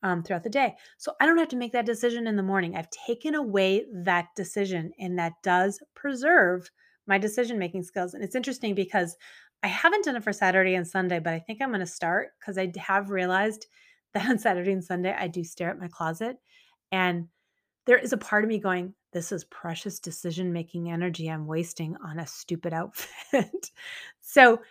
um, 0.04 0.24
throughout 0.24 0.44
the 0.44 0.50
day. 0.50 0.76
So 0.98 1.14
I 1.20 1.26
don't 1.26 1.38
have 1.38 1.50
to 1.50 1.58
make 1.58 1.74
that 1.74 1.86
decision 1.86 2.28
in 2.28 2.36
the 2.36 2.44
morning. 2.44 2.76
I've 2.76 2.90
taken 2.90 3.36
away 3.36 3.86
that 3.94 4.28
decision, 4.36 4.92
and 5.00 5.20
that 5.20 5.34
does 5.44 5.82
preserve 5.96 6.70
my 7.08 7.18
decision 7.18 7.60
making 7.60 7.84
skills. 7.84 8.14
And 8.14 8.24
it's 8.24 8.36
interesting 8.36 8.76
because 8.76 9.18
I 9.64 9.68
haven't 9.68 10.06
done 10.06 10.16
it 10.16 10.24
for 10.24 10.32
Saturday 10.32 10.76
and 10.76 10.88
Sunday, 10.88 11.20
but 11.20 11.34
I 11.34 11.40
think 11.40 11.62
I'm 11.62 11.70
going 11.70 11.82
to 11.82 11.86
start 11.86 12.30
because 12.40 12.58
I 12.58 12.72
have 12.78 13.10
realized 13.10 13.68
that 14.14 14.28
on 14.28 14.40
Saturday 14.40 14.72
and 14.72 14.84
Sunday 14.84 15.16
I 15.18 15.28
do 15.28 15.44
stare 15.44 15.70
at 15.70 15.80
my 15.80 15.88
closet 15.88 16.38
and 16.92 17.28
there 17.86 17.98
is 17.98 18.14
a 18.14 18.18
part 18.18 18.44
of 18.44 18.50
me 18.50 18.60
going, 18.60 18.94
this 19.12 19.32
is 19.32 19.44
precious 19.46 20.00
decision 20.00 20.54
making 20.54 20.92
energy 20.92 21.28
I'm 21.28 21.48
wasting 21.48 21.96
on 22.04 22.20
a 22.20 22.28
stupid 22.28 22.74
outfit. 22.74 23.72
so, 24.22 24.62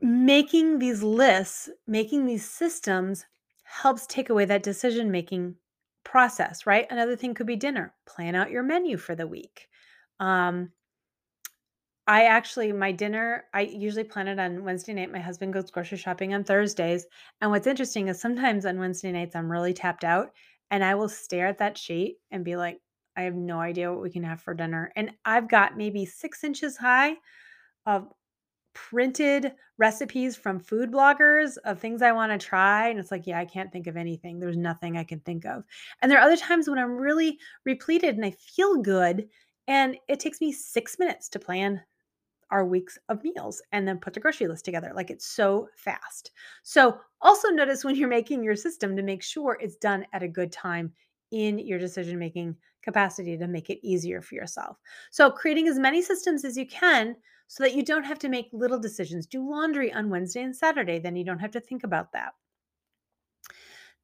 making 0.00 0.78
these 0.78 1.02
lists, 1.02 1.68
making 1.86 2.26
these 2.26 2.48
systems 2.48 3.24
helps 3.64 4.06
take 4.06 4.30
away 4.30 4.44
that 4.44 4.62
decision 4.62 5.10
making 5.10 5.56
process, 6.04 6.66
right? 6.66 6.86
Another 6.90 7.16
thing 7.16 7.34
could 7.34 7.46
be 7.46 7.56
dinner. 7.56 7.94
Plan 8.06 8.34
out 8.34 8.50
your 8.50 8.62
menu 8.62 8.96
for 8.96 9.14
the 9.14 9.26
week. 9.26 9.68
Um, 10.20 10.70
I 12.08 12.24
actually, 12.26 12.72
my 12.72 12.92
dinner, 12.92 13.44
I 13.52 13.62
usually 13.62 14.04
plan 14.04 14.28
it 14.28 14.38
on 14.38 14.62
Wednesday 14.62 14.92
night. 14.92 15.10
My 15.10 15.18
husband 15.18 15.52
goes 15.52 15.70
grocery 15.70 15.98
shopping 15.98 16.34
on 16.34 16.44
Thursdays. 16.44 17.06
And 17.40 17.50
what's 17.50 17.66
interesting 17.66 18.08
is 18.08 18.20
sometimes 18.20 18.64
on 18.64 18.78
Wednesday 18.78 19.10
nights, 19.10 19.34
I'm 19.34 19.50
really 19.50 19.74
tapped 19.74 20.04
out 20.04 20.30
and 20.70 20.84
I 20.84 20.94
will 20.94 21.08
stare 21.08 21.48
at 21.48 21.58
that 21.58 21.76
sheet 21.76 22.18
and 22.30 22.44
be 22.44 22.56
like, 22.56 22.80
I 23.16 23.22
have 23.22 23.34
no 23.34 23.58
idea 23.58 23.90
what 23.90 24.02
we 24.02 24.10
can 24.10 24.22
have 24.22 24.40
for 24.40 24.54
dinner. 24.54 24.92
And 24.94 25.10
I've 25.24 25.48
got 25.48 25.76
maybe 25.76 26.04
six 26.04 26.44
inches 26.44 26.76
high 26.76 27.14
of 27.86 28.08
printed 28.74 29.52
recipes 29.78 30.36
from 30.36 30.60
food 30.60 30.92
bloggers 30.92 31.56
of 31.64 31.80
things 31.80 32.02
I 32.02 32.12
want 32.12 32.30
to 32.30 32.46
try. 32.46 32.88
And 32.88 33.00
it's 33.00 33.10
like, 33.10 33.26
yeah, 33.26 33.38
I 33.38 33.46
can't 33.46 33.72
think 33.72 33.86
of 33.86 33.96
anything. 33.96 34.38
There's 34.38 34.56
nothing 34.56 34.96
I 34.96 35.04
can 35.04 35.20
think 35.20 35.44
of. 35.44 35.64
And 36.02 36.10
there 36.10 36.18
are 36.18 36.26
other 36.26 36.36
times 36.36 36.68
when 36.68 36.78
I'm 36.78 36.96
really 36.96 37.38
repleted 37.64 38.14
and 38.16 38.24
I 38.24 38.32
feel 38.32 38.76
good. 38.76 39.28
And 39.66 39.96
it 40.08 40.20
takes 40.20 40.40
me 40.40 40.52
six 40.52 40.98
minutes 40.98 41.28
to 41.30 41.38
plan 41.38 41.82
our 42.50 42.64
weeks 42.64 42.98
of 43.08 43.22
meals 43.24 43.62
and 43.72 43.86
then 43.86 43.98
put 43.98 44.14
the 44.14 44.20
grocery 44.20 44.46
list 44.46 44.64
together. 44.64 44.92
Like 44.94 45.10
it's 45.10 45.26
so 45.26 45.68
fast. 45.76 46.30
So 46.62 46.98
also 47.20 47.48
notice 47.48 47.84
when 47.84 47.96
you're 47.96 48.08
making 48.08 48.42
your 48.42 48.56
system 48.56 48.96
to 48.96 49.02
make 49.02 49.22
sure 49.22 49.58
it's 49.60 49.76
done 49.76 50.06
at 50.12 50.22
a 50.22 50.28
good 50.28 50.52
time 50.52 50.92
in 51.32 51.58
your 51.58 51.78
decision 51.78 52.18
making 52.18 52.56
capacity 52.82 53.36
to 53.36 53.48
make 53.48 53.68
it 53.68 53.84
easier 53.86 54.22
for 54.22 54.36
yourself. 54.36 54.78
So 55.10 55.30
creating 55.30 55.68
as 55.68 55.78
many 55.78 56.02
systems 56.02 56.44
as 56.44 56.56
you 56.56 56.66
can 56.66 57.16
so 57.48 57.64
that 57.64 57.74
you 57.74 57.84
don't 57.84 58.04
have 58.04 58.18
to 58.20 58.28
make 58.28 58.48
little 58.52 58.78
decisions. 58.78 59.26
Do 59.26 59.48
laundry 59.48 59.92
on 59.92 60.10
Wednesday 60.10 60.42
and 60.42 60.54
Saturday, 60.54 60.98
then 60.98 61.16
you 61.16 61.24
don't 61.24 61.38
have 61.38 61.52
to 61.52 61.60
think 61.60 61.84
about 61.84 62.12
that. 62.12 62.32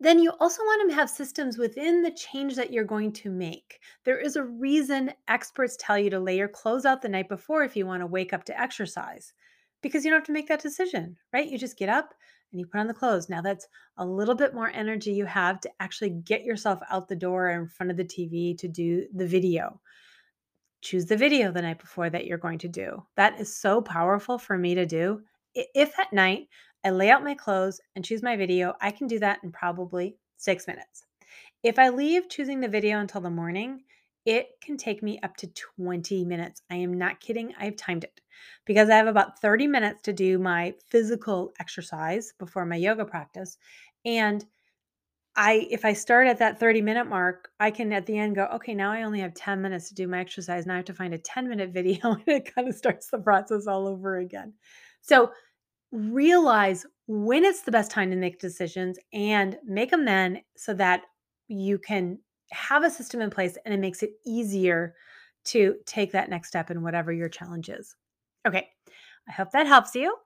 Then 0.02 0.18
you 0.18 0.32
also 0.40 0.62
want 0.62 0.90
to 0.90 0.94
have 0.94 1.08
systems 1.08 1.58
within 1.58 2.02
the 2.02 2.10
change 2.10 2.56
that 2.56 2.72
you're 2.72 2.84
going 2.84 3.12
to 3.12 3.30
make. 3.30 3.80
There 4.04 4.18
is 4.18 4.36
a 4.36 4.44
reason 4.44 5.12
experts 5.28 5.76
tell 5.78 5.98
you 5.98 6.10
to 6.10 6.20
lay 6.20 6.36
your 6.36 6.48
clothes 6.48 6.84
out 6.84 7.02
the 7.02 7.08
night 7.08 7.28
before 7.28 7.62
if 7.62 7.76
you 7.76 7.86
want 7.86 8.00
to 8.02 8.06
wake 8.06 8.32
up 8.32 8.44
to 8.44 8.60
exercise, 8.60 9.32
because 9.82 10.04
you 10.04 10.10
don't 10.10 10.20
have 10.20 10.26
to 10.26 10.32
make 10.32 10.48
that 10.48 10.62
decision, 10.62 11.16
right? 11.32 11.48
You 11.48 11.58
just 11.58 11.78
get 11.78 11.88
up 11.88 12.14
and 12.50 12.60
you 12.60 12.66
put 12.66 12.80
on 12.80 12.86
the 12.86 12.94
clothes. 12.94 13.28
Now, 13.28 13.40
that's 13.40 13.66
a 13.96 14.04
little 14.04 14.34
bit 14.34 14.54
more 14.54 14.70
energy 14.70 15.12
you 15.12 15.24
have 15.24 15.60
to 15.60 15.70
actually 15.80 16.10
get 16.10 16.44
yourself 16.44 16.80
out 16.90 17.08
the 17.08 17.16
door 17.16 17.50
in 17.50 17.66
front 17.66 17.90
of 17.90 17.96
the 17.96 18.04
TV 18.04 18.56
to 18.58 18.68
do 18.68 19.06
the 19.14 19.26
video. 19.26 19.80
Choose 20.82 21.06
the 21.06 21.16
video 21.16 21.52
the 21.52 21.62
night 21.62 21.78
before 21.78 22.10
that 22.10 22.26
you're 22.26 22.38
going 22.38 22.58
to 22.58 22.68
do. 22.68 23.02
That 23.16 23.40
is 23.40 23.56
so 23.56 23.80
powerful 23.80 24.36
for 24.36 24.58
me 24.58 24.74
to 24.74 24.84
do. 24.84 25.22
If 25.54 25.98
at 25.98 26.12
night 26.12 26.48
I 26.84 26.90
lay 26.90 27.10
out 27.10 27.24
my 27.24 27.34
clothes 27.34 27.80
and 27.94 28.04
choose 28.04 28.22
my 28.22 28.36
video. 28.36 28.74
I 28.80 28.90
can 28.90 29.06
do 29.06 29.18
that 29.20 29.40
in 29.42 29.52
probably 29.52 30.16
six 30.36 30.66
minutes. 30.66 31.04
If 31.62 31.78
I 31.78 31.90
leave 31.90 32.28
choosing 32.28 32.60
the 32.60 32.68
video 32.68 32.98
until 32.98 33.20
the 33.20 33.30
morning, 33.30 33.82
it 34.24 34.48
can 34.60 34.76
take 34.76 35.02
me 35.02 35.18
up 35.22 35.36
to 35.38 35.48
20 35.76 36.24
minutes. 36.24 36.62
I 36.70 36.76
am 36.76 36.94
not 36.98 37.20
kidding. 37.20 37.54
I've 37.58 37.76
timed 37.76 38.04
it 38.04 38.20
because 38.64 38.88
I 38.88 38.96
have 38.96 39.06
about 39.06 39.40
30 39.40 39.66
minutes 39.66 40.02
to 40.02 40.12
do 40.12 40.38
my 40.38 40.74
physical 40.90 41.52
exercise 41.60 42.32
before 42.38 42.64
my 42.64 42.76
yoga 42.76 43.04
practice. 43.04 43.58
And 44.04 44.44
I 45.34 45.66
if 45.70 45.84
I 45.84 45.92
start 45.94 46.26
at 46.26 46.38
that 46.38 46.60
30 46.60 46.82
minute 46.82 47.08
mark, 47.08 47.48
I 47.58 47.70
can 47.70 47.92
at 47.92 48.06
the 48.06 48.18
end 48.18 48.36
go, 48.36 48.48
okay, 48.54 48.74
now 48.74 48.92
I 48.92 49.02
only 49.02 49.20
have 49.20 49.34
10 49.34 49.62
minutes 49.62 49.88
to 49.88 49.94
do 49.94 50.06
my 50.06 50.20
exercise. 50.20 50.66
Now 50.66 50.74
I 50.74 50.76
have 50.76 50.84
to 50.86 50.94
find 50.94 51.14
a 51.14 51.18
10 51.18 51.48
minute 51.48 51.70
video 51.72 52.12
and 52.12 52.22
it 52.26 52.54
kind 52.54 52.68
of 52.68 52.74
starts 52.74 53.08
the 53.08 53.18
process 53.18 53.66
all 53.66 53.88
over 53.88 54.18
again. 54.18 54.52
So 55.00 55.32
realize 55.92 56.86
when 57.06 57.44
it's 57.44 57.62
the 57.62 57.72
best 57.72 57.90
time 57.90 58.10
to 58.10 58.16
make 58.16 58.40
decisions 58.40 58.98
and 59.12 59.58
make 59.64 59.90
them 59.90 60.04
then 60.04 60.42
so 60.56 60.74
that 60.74 61.02
you 61.48 61.78
can 61.78 62.18
have 62.50 62.84
a 62.84 62.90
system 62.90 63.20
in 63.20 63.30
place 63.30 63.56
and 63.64 63.74
it 63.74 63.80
makes 63.80 64.02
it 64.02 64.12
easier 64.26 64.94
to 65.44 65.76
take 65.86 66.12
that 66.12 66.30
next 66.30 66.48
step 66.48 66.70
in 66.70 66.82
whatever 66.82 67.12
your 67.12 67.28
challenge 67.28 67.68
is. 67.68 67.96
Okay, 68.46 68.68
I 69.28 69.32
hope 69.32 69.50
that 69.52 69.66
helps 69.66 69.94
you. 69.94 70.16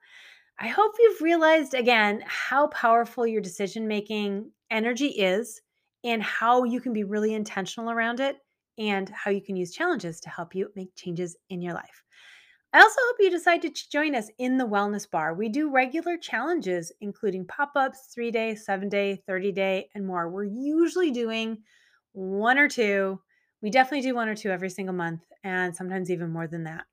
I 0.59 0.69
hope 0.69 0.93
you've 0.99 1.21
realized 1.21 1.75
again 1.75 2.23
how 2.27 2.69
powerful 2.69 3.27
your 3.27 3.43
decision 3.43 3.89
making 3.89 4.53
energy 4.71 5.09
is 5.09 5.61
and 6.05 6.23
how 6.23 6.65
you 6.65 6.81
can 6.81 6.93
be 6.93 7.05
really 7.05 7.35
intentional 7.35 7.91
around 7.91 8.21
it 8.21 8.39
and 8.79 9.09
how 9.11 9.31
you 9.31 9.43
can 9.43 9.57
use 9.57 9.73
challenges 9.73 10.21
to 10.21 10.31
help 10.31 10.55
you 10.55 10.71
make 10.77 10.95
changes 10.95 11.37
in 11.51 11.61
your 11.61 11.75
life. 11.75 12.05
I 12.77 12.81
also 12.81 13.01
hope 13.07 13.17
you 13.21 13.31
decide 13.31 13.63
to 13.63 13.73
join 13.91 14.15
us 14.15 14.29
in 14.37 14.59
the 14.59 14.67
Wellness 14.67 15.11
Bar. 15.11 15.33
We 15.33 15.49
do 15.49 15.71
regular 15.71 16.19
challenges, 16.19 16.93
including 17.01 17.47
pop 17.47 17.73
ups, 17.75 18.11
three 18.13 18.31
day, 18.31 18.55
seven 18.55 18.91
day, 18.91 19.23
30 19.27 19.51
day, 19.53 19.89
and 19.95 20.07
more. 20.07 20.29
We're 20.29 20.45
usually 20.45 21.11
doing 21.11 21.57
one 22.13 22.59
or 22.59 22.69
two. 22.69 23.19
We 23.63 23.71
definitely 23.71 24.07
do 24.07 24.15
one 24.15 24.29
or 24.29 24.35
two 24.35 24.51
every 24.51 24.69
single 24.69 24.95
month, 24.95 25.23
and 25.43 25.75
sometimes 25.75 26.11
even 26.11 26.29
more 26.29 26.47
than 26.49 26.65
that. 26.65 26.85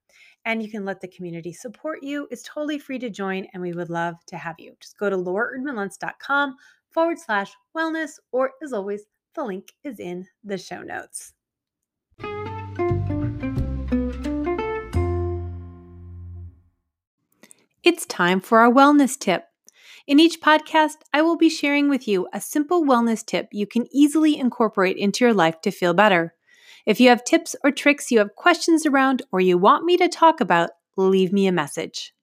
And 0.45 0.63
you 0.63 0.71
can 0.71 0.85
let 0.85 1.01
the 1.01 1.09
community 1.09 1.51
support 1.51 2.01
you. 2.01 2.29
It's 2.31 2.43
totally 2.43 2.79
free 2.79 2.99
to 2.99 3.09
join, 3.09 3.45
and 3.53 3.61
we 3.61 3.73
would 3.73 3.89
love 3.89 4.15
to 4.27 4.37
have 4.37 4.55
you. 4.59 4.77
Just 4.79 4.97
go 4.97 5.09
to 5.09 5.17
lauraerdmanluntz.com 5.17 6.55
forward 6.91 7.19
slash 7.19 7.51
wellness, 7.75 8.11
or 8.31 8.51
as 8.63 8.71
always, 8.71 9.03
the 9.35 9.43
link 9.43 9.73
is 9.83 9.99
in 9.99 10.25
the 10.45 10.57
show 10.57 10.81
notes. 10.81 11.33
It's 17.83 18.05
time 18.05 18.39
for 18.39 18.59
our 18.59 18.71
wellness 18.71 19.19
tip. 19.19 19.43
In 20.07 20.17
each 20.17 20.39
podcast, 20.39 20.99
I 21.11 21.21
will 21.21 21.35
be 21.35 21.49
sharing 21.49 21.89
with 21.89 22.07
you 22.07 22.29
a 22.31 22.39
simple 22.39 22.85
wellness 22.85 23.25
tip 23.25 23.49
you 23.51 23.67
can 23.67 23.87
easily 23.91 24.39
incorporate 24.39 24.95
into 24.95 25.25
your 25.25 25.33
life 25.33 25.59
to 25.63 25.69
feel 25.69 25.93
better. 25.93 26.33
If 26.85 27.01
you 27.01 27.09
have 27.09 27.25
tips 27.25 27.57
or 27.61 27.71
tricks 27.71 28.09
you 28.09 28.19
have 28.19 28.37
questions 28.37 28.85
around 28.85 29.23
or 29.33 29.41
you 29.41 29.57
want 29.57 29.83
me 29.83 29.97
to 29.97 30.07
talk 30.07 30.39
about, 30.39 30.69
leave 30.95 31.33
me 31.33 31.45
a 31.45 31.51
message. 31.51 32.13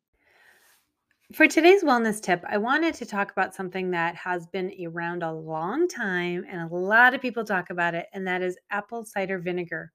For 1.35 1.47
today's 1.47 1.85
wellness 1.85 2.23
tip, 2.23 2.43
I 2.49 2.57
wanted 2.57 2.95
to 2.95 3.05
talk 3.05 3.31
about 3.31 3.55
something 3.55 3.91
that 3.91 4.15
has 4.15 4.47
been 4.47 4.73
around 4.87 5.23
a 5.23 5.35
long 5.35 5.89
time 5.89 6.47
and 6.49 6.63
a 6.63 6.75
lot 6.75 7.13
of 7.13 7.21
people 7.21 7.45
talk 7.45 7.69
about 7.69 7.95
it, 7.95 8.07
and 8.15 8.27
that 8.27 8.41
is 8.41 8.57
apple 8.71 9.05
cider 9.05 9.39
vinegar. 9.39 9.93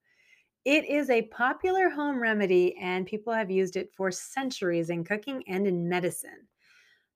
It 0.66 0.86
is 0.86 1.12
a 1.12 1.22
popular 1.24 1.90
home 1.90 2.20
remedy, 2.20 2.76
and 2.78 3.06
people 3.06 3.32
have 3.32 3.52
used 3.52 3.76
it 3.78 3.94
for 3.94 4.10
centuries 4.12 4.90
in 4.90 5.04
cooking 5.04 5.44
and 5.48 5.68
in 5.68 5.88
medicine. 5.88 6.48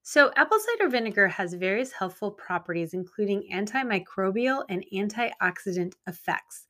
So, 0.04 0.32
apple 0.36 0.60
cider 0.60 0.88
vinegar 0.90 1.28
has 1.28 1.54
various 1.56 1.92
healthful 1.92 2.32
properties, 2.32 2.94
including 2.94 3.50
antimicrobial 3.52 4.66
and 4.70 4.86
antioxidant 4.94 5.94
effects. 6.08 6.68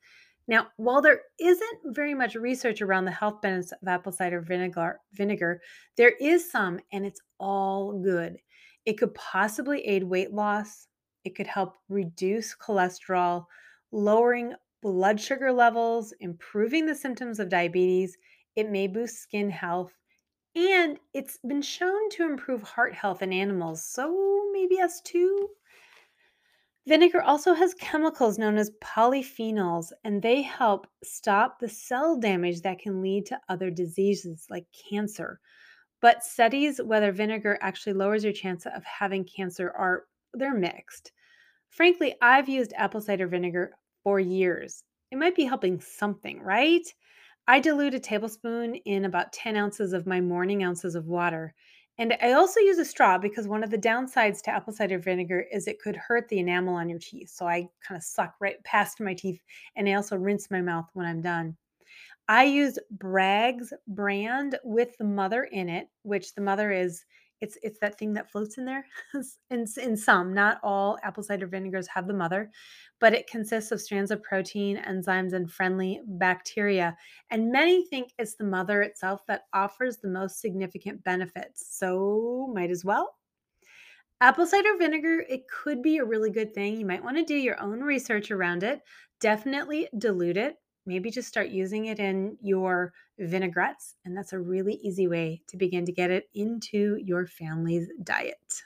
Now, 0.48 0.70
while 0.78 1.02
there 1.02 1.22
isn't 1.40 1.96
very 1.96 2.14
much 2.14 2.36
research 2.36 2.82
around 2.82 3.06
the 3.06 3.12
health 3.12 3.42
benefits 3.42 3.72
of 3.74 3.88
apple 3.88 4.12
cider 4.12 4.42
vinegar, 4.42 5.00
vinegar, 5.14 5.62
there 5.98 6.14
is 6.20 6.50
some, 6.50 6.80
and 6.92 7.06
it's 7.06 7.22
all 7.40 8.00
good. 8.00 8.38
It 8.86 8.94
could 8.94 9.14
possibly 9.14 9.86
aid 9.86 10.04
weight 10.04 10.34
loss. 10.34 10.88
It 11.24 11.36
could 11.36 11.48
help 11.48 11.76
reduce 11.90 12.56
cholesterol, 12.56 13.46
lowering 13.92 14.56
blood 14.82 15.20
sugar 15.20 15.52
levels, 15.52 16.14
improving 16.20 16.86
the 16.86 16.96
symptoms 16.96 17.40
of 17.40 17.50
diabetes. 17.50 18.18
It 18.56 18.70
may 18.70 18.88
boost 18.88 19.18
skin 19.18 19.50
health, 19.50 19.94
and 20.56 21.00
it's 21.14 21.40
been 21.48 21.62
shown 21.62 22.10
to 22.12 22.24
improve 22.24 22.64
heart 22.64 22.94
health 22.94 23.22
in 23.22 23.32
animals. 23.32 23.84
So 23.86 24.50
maybe 24.52 24.82
us 24.82 25.02
too. 25.02 25.50
Vinegar 26.88 27.22
also 27.22 27.54
has 27.54 27.76
chemicals 27.76 28.40
known 28.40 28.58
as 28.58 28.72
polyphenols, 28.82 29.92
and 30.04 30.22
they 30.22 30.42
help 30.42 30.88
stop 31.04 31.60
the 31.60 31.70
cell 31.70 32.18
damage 32.18 32.62
that 32.62 32.80
can 32.80 33.02
lead 33.02 33.28
to 33.28 33.40
other 33.48 33.70
diseases 33.70 34.48
like 34.50 34.66
cancer. 34.90 35.40
But 36.02 36.24
studies 36.24 36.82
whether 36.82 37.12
vinegar 37.12 37.60
actually 37.62 37.94
lowers 37.94 38.24
your 38.24 38.34
chance 38.34 38.66
of 38.66 38.84
having 38.86 39.26
cancer 39.26 39.72
are 39.78 40.06
they're 40.34 40.54
mixed. 40.54 41.12
Frankly, 41.70 42.16
I've 42.22 42.50
used 42.50 42.74
apple 42.76 43.02
cider 43.02 43.28
vinegar 43.28 43.74
for 44.04 44.20
years. 44.20 44.84
It 45.12 45.18
might 45.18 45.36
be 45.36 45.46
helping 45.46 45.80
something, 45.80 46.42
right? 46.42 46.88
I 47.48 47.60
dilute 47.60 47.96
a 47.96 48.00
tablespoon 48.00 48.76
in 48.76 49.06
about 49.06 49.34
10 49.34 49.56
ounces 49.56 49.94
of 49.94 50.06
my 50.06 50.22
morning 50.22 50.64
ounces 50.64 50.96
of 50.96 51.08
water. 51.08 51.54
And 51.98 52.16
I 52.22 52.32
also 52.32 52.60
use 52.62 52.78
a 52.78 52.86
straw 52.86 53.18
because 53.18 53.48
one 53.48 53.64
of 53.64 53.72
the 53.72 53.78
downsides 53.78 54.42
to 54.44 54.52
apple 54.52 54.72
cider 54.72 55.00
vinegar 55.00 55.46
is 55.52 55.68
it 55.68 55.82
could 55.82 55.98
hurt 55.98 56.30
the 56.30 56.40
enamel 56.40 56.76
on 56.76 56.88
your 56.88 57.00
teeth. 57.00 57.30
So 57.30 57.48
I 57.48 57.68
kind 57.86 57.98
of 57.98 58.04
suck 58.04 58.36
right 58.40 58.64
past 58.64 59.02
my 59.02 59.14
teeth 59.14 59.42
and 59.76 59.88
I 59.90 59.94
also 59.94 60.16
rinse 60.16 60.50
my 60.50 60.62
mouth 60.62 60.90
when 60.94 61.06
I'm 61.06 61.22
done. 61.22 61.58
I 62.30 62.44
use 62.44 62.78
Bragg's 62.92 63.74
brand 63.88 64.60
with 64.64 64.96
the 64.98 65.04
mother 65.04 65.44
in 65.46 65.68
it, 65.68 65.88
which 66.04 66.36
the 66.36 66.42
mother 66.42 66.72
is 66.72 67.04
it's 67.42 67.58
it's 67.64 67.80
that 67.80 67.98
thing 67.98 68.14
that 68.14 68.30
floats 68.32 68.58
in 68.58 68.66
there. 68.66 68.86
in, 69.50 69.66
in 69.82 69.98
some, 69.98 70.34
not 70.34 70.60
all 70.64 70.98
apple 71.04 71.24
cider 71.24 71.48
vinegars 71.48 71.88
have 71.88 72.08
the 72.08 72.14
mother, 72.14 72.52
but 73.00 73.14
it 73.14 73.28
consists 73.28 73.72
of 73.72 73.82
strands 73.82 74.12
of 74.12 74.22
protein, 74.24 74.78
enzymes, 74.78 75.34
and 75.34 75.52
friendly 75.52 76.02
bacteria. 76.06 76.98
And 77.32 77.52
many 77.52 77.86
think 77.86 78.12
it's 78.18 78.36
the 78.36 78.44
mother 78.44 78.82
itself 78.82 79.22
that 79.28 79.44
offers 79.54 79.98
the 79.98 80.10
most 80.10 80.40
significant 80.42 81.04
benefits. 81.04 81.78
So 81.78 82.52
might 82.54 82.72
as 82.72 82.84
well. 82.86 83.16
Apple 84.22 84.46
cider 84.46 84.76
vinegar, 84.78 85.24
it 85.30 85.48
could 85.48 85.82
be 85.82 85.98
a 85.98 86.06
really 86.06 86.30
good 86.30 86.54
thing. 86.54 86.78
You 86.78 86.86
might 86.86 87.04
want 87.04 87.16
to 87.18 87.24
do 87.24 87.36
your 87.36 87.60
own 87.62 87.80
research 87.82 88.32
around 88.32 88.64
it. 88.64 88.82
Definitely 89.22 89.88
dilute 89.98 90.36
it 90.36 90.58
maybe 90.86 91.12
just 91.12 91.28
start 91.28 91.50
using 91.50 91.86
it 91.86 92.00
in 92.00 92.38
your 92.42 92.94
vinaigrettes. 93.20 93.96
And 94.06 94.16
that's 94.16 94.34
a 94.34 94.40
really 94.40 94.76
easy 94.76 95.08
way 95.08 95.42
to 95.48 95.58
begin 95.58 95.86
to 95.86 95.92
get 95.92 96.12
it 96.12 96.30
into 96.34 96.98
your 97.04 97.28
family's 97.28 97.88
diet. 98.04 98.64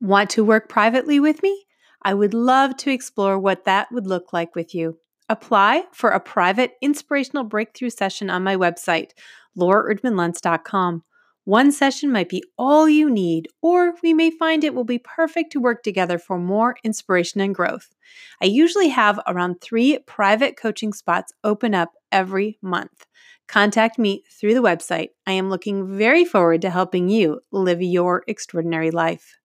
Want 0.00 0.30
to 0.30 0.44
work 0.44 0.68
privately 0.68 1.20
with 1.20 1.42
me? 1.42 1.64
I 2.02 2.12
would 2.12 2.34
love 2.34 2.76
to 2.78 2.90
explore 2.90 3.38
what 3.38 3.64
that 3.64 3.90
would 3.90 4.06
look 4.06 4.32
like 4.32 4.54
with 4.54 4.74
you. 4.74 4.98
Apply 5.30 5.84
for 5.92 6.10
a 6.10 6.20
private 6.20 6.72
inspirational 6.82 7.44
breakthrough 7.44 7.88
session 7.88 8.28
on 8.28 8.44
my 8.44 8.56
website, 8.56 9.12
lauraerdmanluntz.com. 9.58 11.02
One 11.44 11.72
session 11.72 12.10
might 12.10 12.30
be 12.30 12.42
all 12.56 12.88
you 12.88 13.10
need, 13.10 13.48
or 13.60 13.94
we 14.02 14.14
may 14.14 14.30
find 14.30 14.64
it 14.64 14.74
will 14.74 14.84
be 14.84 14.98
perfect 14.98 15.52
to 15.52 15.60
work 15.60 15.82
together 15.82 16.18
for 16.18 16.38
more 16.38 16.76
inspiration 16.82 17.42
and 17.42 17.54
growth. 17.54 17.94
I 18.42 18.46
usually 18.46 18.88
have 18.88 19.20
around 19.26 19.60
three 19.60 19.98
private 20.06 20.56
coaching 20.56 20.94
spots 20.94 21.34
open 21.44 21.74
up 21.74 21.92
every 22.10 22.58
month. 22.62 23.06
Contact 23.46 23.98
me 23.98 24.24
through 24.30 24.54
the 24.54 24.62
website. 24.62 25.10
I 25.26 25.32
am 25.32 25.50
looking 25.50 25.98
very 25.98 26.24
forward 26.24 26.62
to 26.62 26.70
helping 26.70 27.10
you 27.10 27.40
live 27.52 27.82
your 27.82 28.24
extraordinary 28.26 28.90
life. 28.90 29.36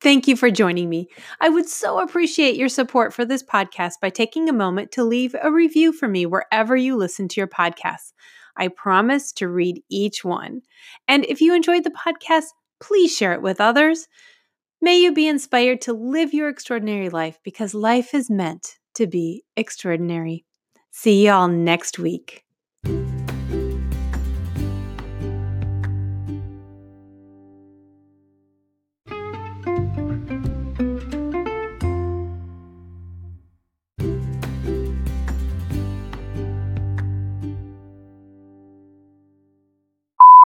Thank 0.00 0.26
you 0.26 0.36
for 0.36 0.50
joining 0.50 0.88
me. 0.88 1.08
I 1.40 1.48
would 1.48 1.68
so 1.68 2.00
appreciate 2.00 2.56
your 2.56 2.68
support 2.68 3.12
for 3.12 3.24
this 3.24 3.42
podcast 3.42 3.94
by 4.00 4.10
taking 4.10 4.48
a 4.48 4.52
moment 4.52 4.92
to 4.92 5.04
leave 5.04 5.34
a 5.40 5.52
review 5.52 5.92
for 5.92 6.08
me 6.08 6.26
wherever 6.26 6.76
you 6.76 6.96
listen 6.96 7.28
to 7.28 7.40
your 7.40 7.48
podcasts. 7.48 8.12
I 8.56 8.68
promise 8.68 9.32
to 9.32 9.48
read 9.48 9.82
each 9.88 10.24
one. 10.24 10.62
And 11.08 11.24
if 11.26 11.40
you 11.40 11.54
enjoyed 11.54 11.84
the 11.84 11.90
podcast, 11.90 12.46
please 12.80 13.16
share 13.16 13.32
it 13.32 13.42
with 13.42 13.60
others. 13.60 14.08
May 14.80 14.98
you 14.98 15.12
be 15.12 15.28
inspired 15.28 15.80
to 15.82 15.92
live 15.92 16.34
your 16.34 16.48
extraordinary 16.48 17.08
life 17.08 17.38
because 17.44 17.74
life 17.74 18.14
is 18.14 18.28
meant 18.28 18.78
to 18.94 19.06
be 19.06 19.44
extraordinary. 19.56 20.44
See 20.90 21.26
y'all 21.26 21.48
next 21.48 21.98
week. 21.98 22.44